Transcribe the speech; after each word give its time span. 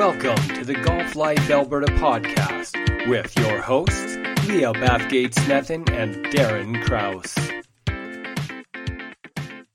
Welcome 0.00 0.42
to 0.54 0.64
the 0.64 0.72
Golf 0.72 1.14
Life 1.14 1.50
Alberta 1.50 1.92
podcast 1.92 2.74
with 3.06 3.38
your 3.38 3.60
hosts, 3.60 4.16
Leah 4.48 4.72
Bathgate 4.72 5.34
Snethin 5.34 5.86
and 5.90 6.24
Darren 6.32 6.82
Kraus. 6.86 7.34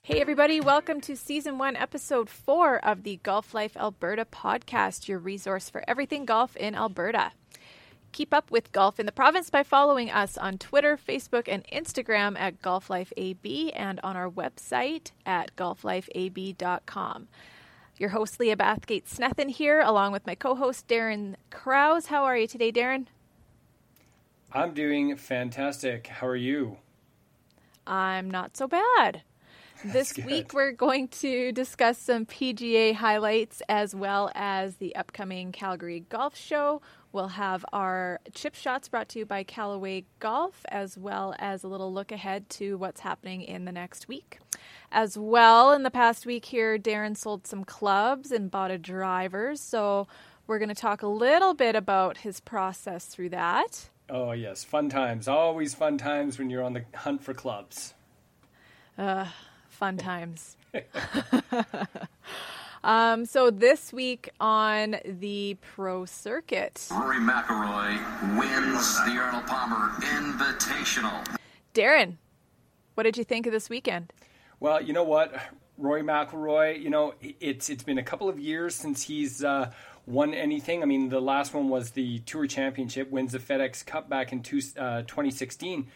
Hey, 0.01 0.19
everybody, 0.19 0.59
welcome 0.59 0.99
to 1.01 1.15
season 1.15 1.59
one, 1.59 1.75
episode 1.75 2.27
four 2.27 2.83
of 2.83 3.03
the 3.03 3.17
Golf 3.17 3.53
Life 3.53 3.77
Alberta 3.77 4.25
podcast, 4.25 5.07
your 5.07 5.19
resource 5.19 5.69
for 5.69 5.83
everything 5.87 6.25
golf 6.25 6.55
in 6.55 6.73
Alberta. 6.73 7.31
Keep 8.11 8.33
up 8.33 8.49
with 8.49 8.71
golf 8.71 8.99
in 8.99 9.05
the 9.05 9.11
province 9.11 9.51
by 9.51 9.61
following 9.61 10.09
us 10.09 10.39
on 10.39 10.57
Twitter, 10.57 10.97
Facebook, 10.97 11.47
and 11.47 11.63
Instagram 11.71 12.35
at 12.39 12.63
Golf 12.63 12.89
Life 12.89 13.13
AB 13.15 13.71
and 13.73 13.99
on 14.03 14.17
our 14.17 14.31
website 14.31 15.11
at 15.23 15.55
golflifeab.com. 15.55 17.27
Your 17.97 18.09
host, 18.09 18.41
Leah 18.41 18.57
Bathgate 18.57 19.05
Snethen, 19.05 19.49
here, 19.49 19.79
along 19.79 20.11
with 20.11 20.27
my 20.27 20.35
co 20.35 20.55
host, 20.55 20.87
Darren 20.87 21.35
Krause. 21.49 22.07
How 22.07 22.25
are 22.25 22.37
you 22.37 22.45
today, 22.45 22.71
Darren? 22.71 23.05
I'm 24.51 24.73
doing 24.73 25.15
fantastic. 25.15 26.07
How 26.07 26.27
are 26.27 26.35
you? 26.35 26.77
I'm 27.87 28.29
not 28.29 28.57
so 28.57 28.67
bad. 28.67 29.21
This 29.85 30.11
good. 30.11 30.25
week, 30.25 30.53
we're 30.53 30.71
going 30.73 31.07
to 31.09 31.53
discuss 31.53 31.97
some 31.97 32.25
PGA 32.25 32.95
highlights 32.95 33.61
as 33.69 33.95
well 33.95 34.29
as 34.35 34.75
the 34.75 34.95
upcoming 34.95 35.53
Calgary 35.53 36.05
Golf 36.09 36.35
Show. 36.35 36.81
We'll 37.15 37.29
have 37.29 37.63
our 37.71 38.19
chip 38.33 38.55
shots 38.55 38.89
brought 38.89 39.07
to 39.09 39.19
you 39.19 39.25
by 39.25 39.43
Callaway 39.43 40.03
Golf, 40.19 40.65
as 40.67 40.97
well 40.97 41.33
as 41.39 41.63
a 41.63 41.67
little 41.69 41.93
look 41.93 42.11
ahead 42.11 42.49
to 42.49 42.77
what's 42.77 42.99
happening 42.99 43.41
in 43.41 43.63
the 43.63 43.71
next 43.71 44.09
week. 44.09 44.39
As 44.91 45.17
well, 45.17 45.71
in 45.71 45.83
the 45.83 45.89
past 45.89 46.25
week 46.25 46.43
here, 46.43 46.77
Darren 46.77 47.15
sold 47.15 47.47
some 47.47 47.63
clubs 47.63 48.33
and 48.33 48.51
bought 48.51 48.69
a 48.69 48.77
driver. 48.77 49.55
So 49.55 50.09
we're 50.45 50.59
going 50.59 50.67
to 50.67 50.75
talk 50.75 51.03
a 51.03 51.07
little 51.07 51.53
bit 51.53 51.73
about 51.73 52.17
his 52.17 52.41
process 52.41 53.05
through 53.05 53.29
that. 53.29 53.87
Oh, 54.09 54.33
yes, 54.33 54.65
fun 54.65 54.89
times. 54.89 55.29
Always 55.29 55.73
fun 55.73 55.97
times 55.97 56.37
when 56.37 56.49
you're 56.49 56.63
on 56.63 56.73
the 56.73 56.83
hunt 56.95 57.23
for 57.23 57.33
clubs. 57.33 57.93
Uh, 58.97 59.27
Fun 59.69 59.97
times. 59.97 60.55
um, 62.85 63.25
so 63.25 63.49
this 63.49 63.91
week 63.91 64.29
on 64.39 64.97
the 65.03 65.57
pro 65.61 66.05
circuit, 66.05 66.87
Rory 66.91 67.17
McIlroy 67.17 68.37
wins 68.37 69.03
the 69.05 69.17
Arnold 69.19 69.47
Palmer 69.47 69.89
Invitational. 70.01 71.25
Darren, 71.73 72.17
what 72.93 73.03
did 73.03 73.17
you 73.17 73.23
think 73.23 73.47
of 73.47 73.51
this 73.51 73.69
weekend? 73.69 74.13
Well, 74.59 74.81
you 74.81 74.93
know 74.93 75.03
what, 75.03 75.33
Roy 75.79 76.01
McIlroy. 76.01 76.81
You 76.81 76.89
know, 76.89 77.15
it's 77.21 77.69
it's 77.69 77.83
been 77.83 77.97
a 77.97 78.03
couple 78.03 78.29
of 78.29 78.39
years 78.39 78.75
since 78.75 79.03
he's 79.03 79.43
uh, 79.43 79.71
won 80.05 80.33
anything. 80.33 80.83
I 80.83 80.85
mean, 80.85 81.09
the 81.09 81.19
last 81.21 81.53
one 81.53 81.69
was 81.69 81.91
the 81.91 82.19
Tour 82.19 82.47
Championship, 82.47 83.09
wins 83.09 83.31
the 83.31 83.39
FedEx 83.39 83.85
Cup 83.85 84.09
back 84.09 84.31
in 84.31 84.41
two, 84.43 84.61
uh, 84.77 85.01
2016. 85.01 85.87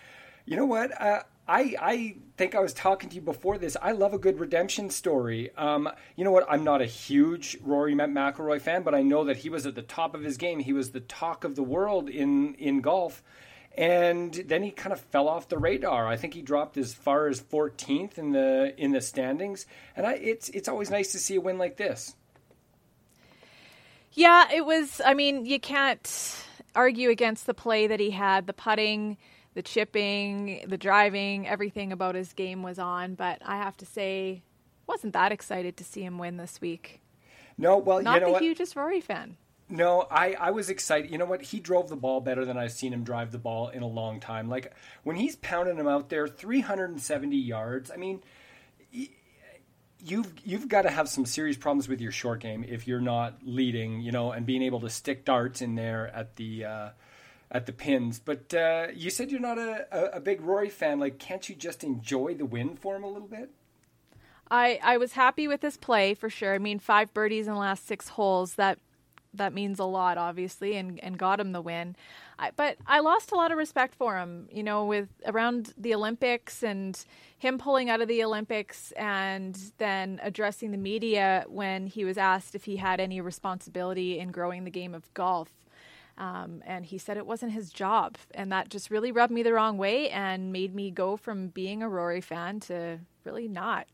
You 0.45 0.55
know 0.55 0.65
what? 0.65 0.99
Uh, 0.99 1.21
I 1.49 1.75
I 1.79 2.15
think 2.37 2.55
I 2.55 2.59
was 2.59 2.73
talking 2.73 3.09
to 3.09 3.15
you 3.15 3.21
before 3.21 3.57
this. 3.57 3.75
I 3.81 3.91
love 3.91 4.13
a 4.13 4.19
good 4.19 4.39
redemption 4.39 4.89
story. 4.89 5.49
Um, 5.57 5.89
you 6.15 6.23
know 6.23 6.31
what? 6.31 6.45
I'm 6.49 6.63
not 6.63 6.81
a 6.81 6.85
huge 6.85 7.57
Rory 7.61 7.95
McIlroy 7.95 8.61
fan, 8.61 8.83
but 8.83 8.93
I 8.95 9.01
know 9.01 9.25
that 9.25 9.37
he 9.37 9.49
was 9.49 9.65
at 9.65 9.75
the 9.75 9.81
top 9.81 10.15
of 10.15 10.21
his 10.21 10.37
game. 10.37 10.59
He 10.59 10.73
was 10.73 10.91
the 10.91 10.99
talk 10.99 11.43
of 11.43 11.55
the 11.55 11.63
world 11.63 12.09
in 12.09 12.53
in 12.55 12.81
golf 12.81 13.23
and 13.77 14.33
then 14.33 14.63
he 14.63 14.71
kind 14.71 14.91
of 14.91 14.99
fell 14.99 15.27
off 15.27 15.47
the 15.47 15.57
radar. 15.57 16.07
I 16.07 16.17
think 16.17 16.33
he 16.33 16.41
dropped 16.41 16.77
as 16.77 16.93
far 16.93 17.27
as 17.27 17.39
14th 17.41 18.17
in 18.17 18.31
the 18.31 18.73
in 18.77 18.91
the 18.91 19.01
standings, 19.01 19.65
and 19.95 20.05
I, 20.05 20.13
it's 20.15 20.49
it's 20.49 20.67
always 20.67 20.89
nice 20.89 21.13
to 21.13 21.19
see 21.19 21.35
a 21.35 21.41
win 21.41 21.57
like 21.57 21.77
this. 21.77 22.15
Yeah, 24.11 24.51
it 24.51 24.65
was. 24.65 25.01
I 25.05 25.13
mean, 25.13 25.45
you 25.45 25.59
can't 25.59 26.45
argue 26.75 27.09
against 27.09 27.45
the 27.45 27.53
play 27.53 27.87
that 27.87 27.99
he 27.99 28.11
had. 28.11 28.47
The 28.47 28.53
putting, 28.53 29.17
the 29.53 29.61
chipping, 29.61 30.63
the 30.67 30.77
driving, 30.77 31.47
everything 31.47 31.91
about 31.91 32.15
his 32.15 32.33
game 32.33 32.63
was 32.63 32.79
on. 32.79 33.15
But 33.15 33.41
I 33.45 33.57
have 33.57 33.77
to 33.77 33.85
say, 33.85 34.43
wasn't 34.87 35.13
that 35.13 35.31
excited 35.31 35.77
to 35.77 35.83
see 35.83 36.03
him 36.03 36.17
win 36.17 36.37
this 36.37 36.61
week. 36.61 37.01
No, 37.57 37.77
well, 37.77 38.01
Not 38.01 38.15
you 38.15 38.19
know 38.21 38.25
the 38.27 38.31
what? 38.33 38.41
hugest 38.41 38.75
Rory 38.75 39.01
fan. 39.01 39.37
No, 39.71 40.07
I, 40.09 40.33
I 40.33 40.51
was 40.51 40.69
excited. 40.69 41.11
You 41.11 41.17
know 41.19 41.25
what? 41.25 41.43
He 41.43 41.59
drove 41.59 41.89
the 41.89 41.95
ball 41.95 42.21
better 42.21 42.43
than 42.43 42.57
I've 42.57 42.71
seen 42.71 42.91
him 42.91 43.03
drive 43.03 43.31
the 43.31 43.37
ball 43.37 43.67
in 43.69 43.83
a 43.83 43.87
long 43.87 44.19
time. 44.19 44.49
Like 44.49 44.73
when 45.03 45.15
he's 45.15 45.35
pounding 45.35 45.77
him 45.77 45.87
out 45.87 46.09
there, 46.09 46.27
370 46.27 47.37
yards. 47.37 47.91
I 47.91 47.97
mean, 47.97 48.23
you've 50.03 50.33
you've 50.43 50.67
got 50.67 50.83
to 50.83 50.89
have 50.89 51.09
some 51.09 51.25
serious 51.25 51.57
problems 51.57 51.87
with 51.87 52.01
your 52.01 52.11
short 52.11 52.39
game 52.39 52.65
if 52.67 52.87
you're 52.87 53.01
not 53.01 53.39
leading, 53.43 54.01
you 54.01 54.11
know, 54.11 54.31
and 54.31 54.45
being 54.45 54.63
able 54.63 54.79
to 54.79 54.89
stick 54.89 55.25
darts 55.25 55.61
in 55.61 55.75
there 55.75 56.07
at 56.15 56.35
the 56.37 56.65
uh, 56.65 56.89
at 57.51 57.65
the 57.65 57.73
pins. 57.73 58.19
But 58.19 58.53
uh, 58.53 58.87
you 58.93 59.09
said 59.09 59.31
you're 59.31 59.39
not 59.39 59.57
a, 59.57 59.87
a, 59.91 60.17
a 60.17 60.19
big 60.19 60.41
Rory 60.41 60.69
fan. 60.69 60.99
Like, 60.99 61.17
can't 61.17 61.47
you 61.49 61.55
just 61.55 61.83
enjoy 61.83 62.35
the 62.35 62.45
win 62.45 62.75
for 62.75 62.95
him 62.95 63.03
a 63.03 63.09
little 63.09 63.27
bit? 63.27 63.49
I, 64.51 64.79
I 64.83 64.97
was 64.97 65.13
happy 65.13 65.47
with 65.47 65.61
his 65.61 65.77
play 65.77 66.13
for 66.13 66.29
sure. 66.29 66.55
I 66.55 66.57
mean, 66.57 66.79
five 66.79 67.13
birdies 67.13 67.47
in 67.47 67.53
the 67.53 67.59
last 67.59 67.85
six 67.87 68.09
holes. 68.09 68.55
That 68.55 68.79
that 69.33 69.53
means 69.53 69.77
a 69.77 69.85
lot, 69.85 70.17
obviously, 70.17 70.75
and, 70.75 70.99
and 71.03 71.15
got 71.17 71.39
him 71.39 71.51
the 71.51 71.61
win. 71.61 71.95
I, 72.39 72.49
but 72.55 72.77
I 72.87 72.99
lost 72.99 73.31
a 73.31 73.35
lot 73.35 73.51
of 73.51 73.59
respect 73.59 73.93
for 73.93 74.17
him, 74.17 74.47
you 74.51 74.63
know, 74.63 74.85
with 74.85 75.07
around 75.25 75.73
the 75.77 75.93
Olympics 75.93 76.63
and 76.63 76.99
him 77.37 77.59
pulling 77.59 77.91
out 77.91 78.01
of 78.01 78.07
the 78.07 78.23
Olympics 78.23 78.91
and 78.93 79.55
then 79.77 80.19
addressing 80.23 80.71
the 80.71 80.77
media 80.77 81.45
when 81.47 81.85
he 81.85 82.05
was 82.05 82.17
asked 82.17 82.55
if 82.55 82.63
he 82.65 82.77
had 82.77 82.99
any 82.99 83.21
responsibility 83.21 84.17
in 84.17 84.31
growing 84.31 84.63
the 84.63 84.71
game 84.71 84.95
of 84.95 85.13
golf. 85.13 85.51
Um, 86.19 86.61
and 86.65 86.85
he 86.85 86.97
said 86.97 87.17
it 87.17 87.25
wasn't 87.25 87.53
his 87.53 87.71
job. 87.71 88.17
And 88.35 88.51
that 88.51 88.69
just 88.69 88.91
really 88.91 89.11
rubbed 89.11 89.33
me 89.33 89.41
the 89.41 89.53
wrong 89.53 89.77
way 89.77 90.09
and 90.09 90.51
made 90.51 90.75
me 90.75 90.91
go 90.91 91.17
from 91.17 91.47
being 91.47 91.81
a 91.81 91.89
Rory 91.89 92.21
fan 92.21 92.59
to 92.61 92.99
really 93.23 93.47
not. 93.47 93.87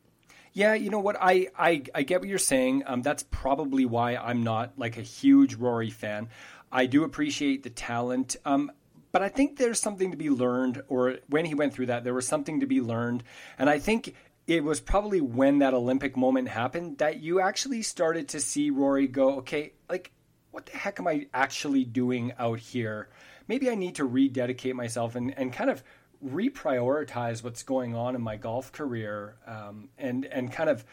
Yeah, 0.53 0.73
you 0.73 0.89
know 0.89 0.99
what? 0.99 1.17
I, 1.19 1.49
I, 1.57 1.83
I 1.93 2.03
get 2.03 2.21
what 2.21 2.29
you're 2.29 2.37
saying. 2.39 2.83
Um, 2.85 3.01
that's 3.01 3.23
probably 3.23 3.85
why 3.85 4.15
I'm 4.15 4.43
not 4.43 4.73
like 4.77 4.97
a 4.97 5.01
huge 5.01 5.55
Rory 5.55 5.89
fan. 5.89 6.29
I 6.71 6.85
do 6.85 7.03
appreciate 7.03 7.63
the 7.63 7.69
talent, 7.69 8.37
um, 8.45 8.71
but 9.11 9.21
I 9.21 9.29
think 9.29 9.57
there's 9.57 9.79
something 9.79 10.11
to 10.11 10.17
be 10.17 10.29
learned. 10.29 10.81
Or 10.87 11.17
when 11.27 11.45
he 11.45 11.55
went 11.55 11.73
through 11.73 11.87
that, 11.87 12.03
there 12.03 12.13
was 12.13 12.27
something 12.27 12.61
to 12.61 12.65
be 12.65 12.81
learned, 12.81 13.23
and 13.57 13.69
I 13.69 13.79
think 13.79 14.15
it 14.47 14.63
was 14.63 14.79
probably 14.79 15.21
when 15.21 15.59
that 15.59 15.73
Olympic 15.73 16.15
moment 16.15 16.47
happened 16.47 16.99
that 16.99 17.19
you 17.19 17.39
actually 17.39 17.81
started 17.81 18.29
to 18.29 18.39
see 18.39 18.69
Rory 18.69 19.07
go, 19.07 19.37
okay, 19.39 19.73
like 19.89 20.11
what 20.55 20.67
the 20.67 20.77
heck 20.77 21.01
am 21.01 21.07
I 21.07 21.27
actually 21.33 21.83
doing 21.83 22.31
out 22.39 22.59
here? 22.59 23.09
Maybe 23.47 23.69
I 23.69 23.75
need 23.75 23.95
to 23.95 24.05
rededicate 24.05 24.73
myself 24.73 25.15
and, 25.15 25.37
and 25.37 25.51
kind 25.51 25.69
of 25.69 25.83
reprioritize 26.25 27.43
what's 27.43 27.61
going 27.61 27.93
on 27.93 28.15
in 28.15 28.21
my 28.21 28.37
golf 28.37 28.71
career 28.71 29.35
um, 29.45 29.89
and 29.97 30.25
and 30.25 30.51
kind 30.51 30.69
of 30.69 30.85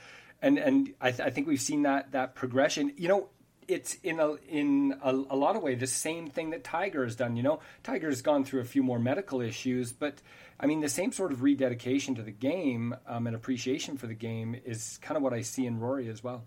and 0.43 0.59
and 0.59 0.93
I, 1.01 1.13
th- 1.13 1.21
I 1.21 1.31
think 1.31 1.47
we've 1.47 1.61
seen 1.61 1.83
that 1.83 2.11
that 2.11 2.35
progression. 2.35 2.93
You 2.97 3.09
know 3.09 3.29
it's 3.69 3.95
in 4.03 4.19
a 4.19 4.33
in 4.49 4.97
a, 5.01 5.11
a 5.13 5.37
lot 5.37 5.55
of 5.55 5.63
way 5.63 5.77
the 5.77 5.87
same 5.87 6.27
thing 6.27 6.51
that 6.51 6.65
Tiger 6.65 7.05
has 7.05 7.15
done 7.15 7.37
you 7.37 7.45
know? 7.45 7.61
Tiger 7.85 8.09
has 8.09 8.21
gone 8.21 8.45
through 8.45 8.61
a 8.61 8.65
few 8.65 8.83
more 8.83 8.99
medical 8.99 9.41
issues 9.41 9.93
but 9.93 10.21
I 10.59 10.67
mean 10.67 10.81
the 10.81 10.89
same 10.89 11.13
sort 11.13 11.31
of 11.31 11.45
rededication 11.45 12.17
to 12.17 12.23
the 12.23 12.33
game 12.33 12.97
um, 13.07 13.29
and 13.29 13.37
appreciation 13.37 13.97
for 13.97 14.09
the 14.09 14.15
game 14.15 14.61
is 14.65 14.99
kind 15.01 15.17
of 15.17 15.23
what 15.23 15.33
I 15.33 15.43
see 15.43 15.65
in 15.65 15.79
Rory 15.79 16.09
as 16.09 16.25
well 16.25 16.43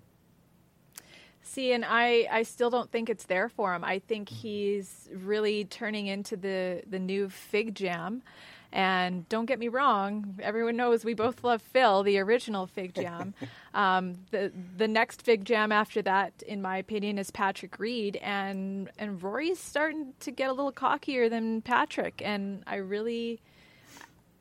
See, 1.47 1.71
and 1.73 1.85
I, 1.87 2.27
I 2.31 2.41
still 2.41 2.71
don't 2.71 2.91
think 2.91 3.07
it's 3.07 3.25
there 3.25 3.49
for 3.49 3.75
him. 3.75 3.83
I 3.83 3.99
think 3.99 4.29
he's 4.29 5.07
really 5.13 5.65
turning 5.65 6.07
into 6.07 6.35
the, 6.35 6.81
the 6.89 6.97
new 6.97 7.29
Fig 7.29 7.75
Jam. 7.75 8.23
And 8.73 9.29
don't 9.29 9.45
get 9.45 9.59
me 9.59 9.67
wrong, 9.69 10.37
everyone 10.41 10.75
knows 10.75 11.05
we 11.05 11.13
both 11.13 11.43
love 11.43 11.61
Phil, 11.61 12.03
the 12.03 12.17
original 12.17 12.65
Fig 12.65 12.95
Jam. 12.95 13.33
um, 13.73 14.15
the 14.31 14.51
the 14.75 14.87
next 14.87 15.21
Fig 15.21 15.45
Jam 15.45 15.71
after 15.71 16.01
that, 16.01 16.33
in 16.45 16.61
my 16.61 16.77
opinion, 16.77 17.17
is 17.17 17.31
Patrick 17.31 17.79
Reed, 17.79 18.17
and 18.17 18.89
and 18.97 19.23
Rory's 19.23 19.59
starting 19.59 20.13
to 20.19 20.31
get 20.31 20.49
a 20.49 20.53
little 20.53 20.73
cockier 20.73 21.29
than 21.29 21.61
Patrick, 21.61 22.21
and 22.25 22.63
I 22.67 22.77
really, 22.77 23.39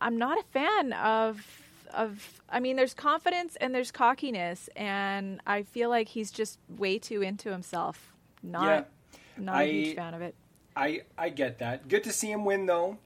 I'm 0.00 0.18
not 0.18 0.36
a 0.38 0.42
fan 0.50 0.92
of 0.94 1.63
of 1.96 2.42
I 2.48 2.60
mean 2.60 2.76
there's 2.76 2.94
confidence 2.94 3.56
and 3.60 3.74
there's 3.74 3.90
cockiness 3.90 4.68
and 4.76 5.40
I 5.46 5.62
feel 5.62 5.88
like 5.90 6.08
he's 6.08 6.30
just 6.30 6.58
way 6.68 6.98
too 6.98 7.22
into 7.22 7.50
himself. 7.50 8.12
Not 8.42 8.64
Yeah. 8.64 9.22
not 9.44 9.54
I- 9.56 9.62
a 9.62 9.72
huge 9.72 9.96
fan 9.96 10.14
of 10.14 10.22
it. 10.22 10.34
I 10.76 11.02
I 11.16 11.28
get 11.28 11.58
that. 11.58 11.88
Good 11.88 12.04
to 12.04 12.12
see 12.12 12.30
him 12.30 12.44
win 12.44 12.66
though. 12.66 12.98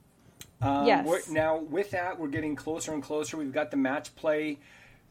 Um, 0.61 0.85
Yes. 0.85 1.29
now 1.29 1.57
with 1.57 1.91
that, 1.91 2.19
we're 2.19 2.27
getting 2.27 2.55
closer 2.55 2.93
and 2.93 3.01
closer. 3.01 3.37
We've 3.37 3.53
got 3.53 3.71
the 3.71 3.77
match 3.77 4.13
play 4.15 4.57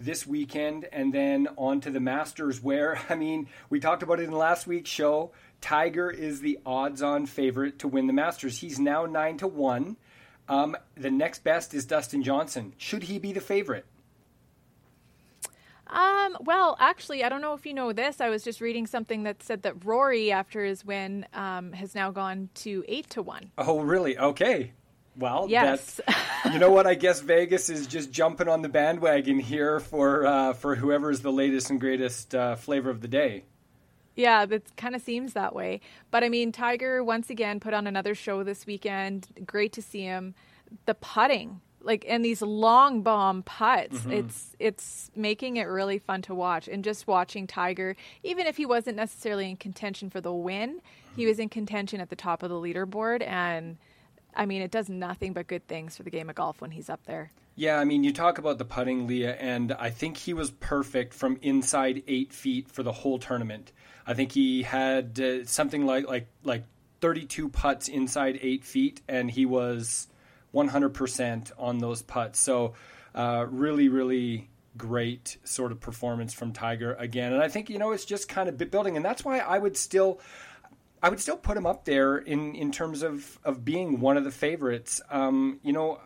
this 0.00 0.26
weekend, 0.26 0.84
and 0.92 1.12
then 1.12 1.48
on 1.56 1.80
to 1.80 1.90
the 1.90 2.00
Masters. 2.00 2.62
Where 2.62 3.00
I 3.08 3.14
mean, 3.14 3.48
we 3.70 3.80
talked 3.80 4.02
about 4.02 4.20
it 4.20 4.24
in 4.24 4.32
last 4.32 4.66
week's 4.66 4.90
show. 4.90 5.32
Tiger 5.60 6.08
is 6.10 6.40
the 6.40 6.58
odds-on 6.66 7.26
favorite 7.26 7.78
to 7.80 7.88
win 7.88 8.06
the 8.06 8.12
Masters. 8.12 8.58
He's 8.58 8.78
now 8.78 9.06
nine 9.06 9.38
to 9.38 9.46
one. 9.48 9.96
Um, 10.48 10.76
the 10.96 11.10
next 11.10 11.44
best 11.44 11.74
is 11.74 11.84
Dustin 11.84 12.22
Johnson. 12.22 12.72
Should 12.78 13.04
he 13.04 13.18
be 13.18 13.32
the 13.32 13.40
favorite? 13.40 13.84
Um, 15.88 16.36
well, 16.40 16.76
actually, 16.78 17.24
I 17.24 17.28
don't 17.30 17.40
know 17.40 17.54
if 17.54 17.64
you 17.64 17.72
know 17.72 17.92
this. 17.92 18.20
I 18.20 18.28
was 18.28 18.44
just 18.44 18.60
reading 18.60 18.86
something 18.86 19.22
that 19.22 19.42
said 19.42 19.62
that 19.62 19.84
Rory, 19.84 20.30
after 20.30 20.64
his 20.64 20.84
win, 20.84 21.26
um, 21.32 21.72
has 21.72 21.94
now 21.94 22.10
gone 22.10 22.50
to 22.56 22.84
eight 22.88 23.08
to 23.10 23.22
one. 23.22 23.50
Oh, 23.56 23.80
really? 23.80 24.18
Okay. 24.18 24.72
Well, 25.16 25.46
Yes. 25.48 26.00
you 26.52 26.58
know 26.58 26.70
what? 26.70 26.86
I 26.86 26.94
guess 26.94 27.20
Vegas 27.20 27.70
is 27.70 27.86
just 27.86 28.12
jumping 28.12 28.48
on 28.48 28.62
the 28.62 28.68
bandwagon 28.68 29.38
here 29.38 29.80
for 29.80 30.26
uh, 30.26 30.52
for 30.52 30.76
whoever's 30.76 31.20
the 31.20 31.32
latest 31.32 31.70
and 31.70 31.80
greatest 31.80 32.34
uh, 32.34 32.54
flavor 32.54 32.90
of 32.90 33.00
the 33.00 33.08
day. 33.08 33.44
Yeah, 34.18 34.46
that 34.46 34.76
kind 34.76 34.96
of 34.96 35.02
seems 35.02 35.34
that 35.34 35.54
way. 35.54 35.80
But 36.10 36.24
I 36.24 36.28
mean, 36.28 36.50
Tiger 36.50 37.04
once 37.04 37.30
again 37.30 37.60
put 37.60 37.72
on 37.72 37.86
another 37.86 38.16
show 38.16 38.42
this 38.42 38.66
weekend. 38.66 39.28
Great 39.46 39.72
to 39.74 39.80
see 39.80 40.02
him. 40.02 40.34
The 40.86 40.94
putting, 40.94 41.60
like, 41.82 42.04
and 42.08 42.24
these 42.24 42.42
long 42.42 43.02
bomb 43.02 43.44
putts, 43.44 44.00
mm-hmm. 44.00 44.10
it's 44.10 44.56
it's 44.58 45.12
making 45.14 45.56
it 45.56 45.66
really 45.66 46.00
fun 46.00 46.22
to 46.22 46.34
watch. 46.34 46.66
And 46.66 46.82
just 46.82 47.06
watching 47.06 47.46
Tiger, 47.46 47.94
even 48.24 48.48
if 48.48 48.56
he 48.56 48.66
wasn't 48.66 48.96
necessarily 48.96 49.48
in 49.50 49.56
contention 49.56 50.10
for 50.10 50.20
the 50.20 50.32
win, 50.32 50.80
he 51.14 51.22
mm-hmm. 51.22 51.28
was 51.28 51.38
in 51.38 51.48
contention 51.48 52.00
at 52.00 52.10
the 52.10 52.16
top 52.16 52.42
of 52.42 52.50
the 52.50 52.56
leaderboard. 52.56 53.24
And 53.24 53.78
I 54.34 54.46
mean, 54.46 54.62
it 54.62 54.70
does 54.70 54.88
nothing 54.88 55.32
but 55.32 55.46
good 55.46 55.66
things 55.66 55.96
for 55.96 56.02
the 56.02 56.10
game 56.10 56.28
of 56.30 56.36
golf 56.36 56.60
when 56.60 56.70
he's 56.70 56.88
up 56.88 57.04
there. 57.06 57.32
Yeah, 57.56 57.78
I 57.78 57.84
mean, 57.84 58.04
you 58.04 58.12
talk 58.12 58.38
about 58.38 58.58
the 58.58 58.64
putting, 58.64 59.08
Leah, 59.08 59.34
and 59.34 59.72
I 59.72 59.90
think 59.90 60.16
he 60.16 60.32
was 60.32 60.50
perfect 60.50 61.12
from 61.12 61.38
inside 61.42 62.04
eight 62.06 62.32
feet 62.32 62.70
for 62.70 62.84
the 62.84 62.92
whole 62.92 63.18
tournament. 63.18 63.72
I 64.06 64.14
think 64.14 64.30
he 64.30 64.62
had 64.62 65.18
uh, 65.18 65.44
something 65.44 65.84
like 65.84 66.06
like 66.06 66.28
like 66.44 66.62
32 67.00 67.48
putts 67.48 67.88
inside 67.88 68.38
eight 68.42 68.64
feet, 68.64 69.00
and 69.08 69.30
he 69.30 69.44
was 69.44 70.06
100% 70.54 71.50
on 71.58 71.78
those 71.78 72.02
putts. 72.02 72.38
So, 72.38 72.74
uh, 73.14 73.46
really, 73.48 73.88
really 73.88 74.48
great 74.76 75.36
sort 75.44 75.72
of 75.72 75.80
performance 75.80 76.32
from 76.32 76.52
Tiger 76.52 76.94
again. 76.94 77.32
And 77.32 77.42
I 77.42 77.48
think 77.48 77.68
you 77.68 77.78
know 77.78 77.90
it's 77.90 78.04
just 78.04 78.28
kind 78.28 78.48
of 78.48 78.56
building, 78.56 78.96
and 78.96 79.04
that's 79.04 79.24
why 79.24 79.40
I 79.40 79.58
would 79.58 79.76
still. 79.76 80.20
I 81.02 81.08
would 81.08 81.20
still 81.20 81.36
put 81.36 81.56
him 81.56 81.66
up 81.66 81.84
there 81.84 82.16
in, 82.18 82.54
in 82.54 82.72
terms 82.72 83.02
of, 83.02 83.38
of 83.44 83.64
being 83.64 84.00
one 84.00 84.16
of 84.16 84.24
the 84.24 84.30
favorites. 84.30 85.00
Um, 85.10 85.60
you 85.62 85.72
know, 85.72 86.00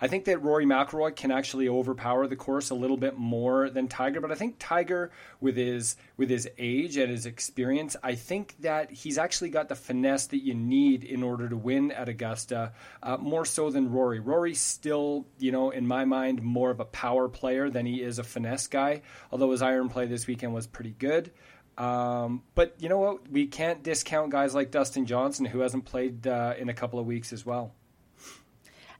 I 0.00 0.08
think 0.08 0.26
that 0.26 0.42
Rory 0.42 0.66
McIlroy 0.66 1.16
can 1.16 1.30
actually 1.30 1.68
overpower 1.68 2.26
the 2.26 2.36
course 2.36 2.70
a 2.70 2.74
little 2.74 2.96
bit 2.96 3.16
more 3.16 3.70
than 3.70 3.88
Tiger, 3.88 4.20
but 4.20 4.30
I 4.30 4.34
think 4.34 4.56
Tiger, 4.58 5.10
with 5.40 5.56
his 5.56 5.96
with 6.16 6.28
his 6.28 6.48
age 6.58 6.96
and 6.96 7.10
his 7.10 7.24
experience, 7.24 7.96
I 8.02 8.14
think 8.14 8.56
that 8.60 8.90
he's 8.90 9.16
actually 9.16 9.50
got 9.50 9.68
the 9.68 9.74
finesse 9.74 10.26
that 10.28 10.44
you 10.44 10.54
need 10.54 11.02
in 11.02 11.22
order 11.22 11.48
to 11.48 11.56
win 11.56 11.92
at 11.92 12.08
Augusta, 12.08 12.72
uh, 13.02 13.16
more 13.16 13.46
so 13.46 13.70
than 13.70 13.90
Rory. 13.90 14.20
Rory's 14.20 14.60
still, 14.60 15.26
you 15.38 15.50
know, 15.50 15.70
in 15.70 15.86
my 15.86 16.04
mind, 16.04 16.42
more 16.42 16.70
of 16.70 16.80
a 16.80 16.84
power 16.84 17.28
player 17.28 17.70
than 17.70 17.86
he 17.86 18.02
is 18.02 18.18
a 18.18 18.24
finesse 18.24 18.66
guy. 18.66 19.00
Although 19.32 19.50
his 19.50 19.62
iron 19.62 19.88
play 19.88 20.06
this 20.06 20.26
weekend 20.26 20.52
was 20.52 20.66
pretty 20.66 20.94
good. 20.98 21.32
Um, 21.78 22.42
but 22.54 22.74
you 22.78 22.88
know 22.88 22.98
what? 22.98 23.30
We 23.30 23.46
can't 23.46 23.82
discount 23.82 24.30
guys 24.30 24.54
like 24.54 24.70
Dustin 24.70 25.06
Johnson, 25.06 25.44
who 25.44 25.60
hasn't 25.60 25.84
played 25.84 26.26
uh, 26.26 26.54
in 26.58 26.68
a 26.68 26.74
couple 26.74 26.98
of 26.98 27.06
weeks 27.06 27.32
as 27.32 27.44
well. 27.44 27.72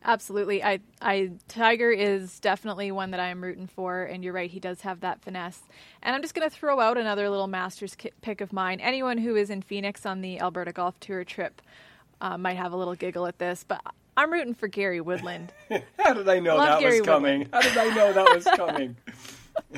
Absolutely. 0.04 0.62
I, 0.62 0.78
I, 1.02 1.32
Tiger 1.48 1.90
is 1.90 2.38
definitely 2.38 2.92
one 2.92 3.10
that 3.10 3.18
I 3.18 3.28
am 3.28 3.42
rooting 3.42 3.66
for, 3.66 4.04
and 4.04 4.22
you're 4.22 4.32
right, 4.32 4.48
he 4.48 4.60
does 4.60 4.82
have 4.82 5.00
that 5.00 5.20
finesse. 5.20 5.60
And 6.00 6.14
I'm 6.14 6.22
just 6.22 6.32
going 6.32 6.48
to 6.48 6.54
throw 6.54 6.78
out 6.78 6.96
another 6.96 7.28
little 7.28 7.48
Masters 7.48 7.96
pick 8.20 8.40
of 8.40 8.52
mine. 8.52 8.78
Anyone 8.78 9.18
who 9.18 9.34
is 9.34 9.50
in 9.50 9.62
Phoenix 9.62 10.06
on 10.06 10.20
the 10.20 10.38
Alberta 10.38 10.70
Golf 10.70 11.00
Tour 11.00 11.24
trip 11.24 11.60
uh, 12.20 12.38
might 12.38 12.56
have 12.56 12.72
a 12.72 12.76
little 12.76 12.94
giggle 12.94 13.26
at 13.26 13.38
this, 13.38 13.64
but 13.66 13.80
I'm 14.16 14.32
rooting 14.32 14.54
for 14.54 14.68
Gary 14.68 15.00
Woodland. 15.00 15.52
How 15.98 16.14
did 16.14 16.28
I 16.28 16.38
know 16.38 16.56
Love 16.56 16.68
that 16.68 16.80
Gary 16.80 17.00
was 17.00 17.06
coming? 17.06 17.48
How 17.52 17.60
did 17.60 17.76
I 17.76 17.94
know 17.94 18.12
that 18.12 18.34
was 18.34 18.44
coming? 18.44 18.96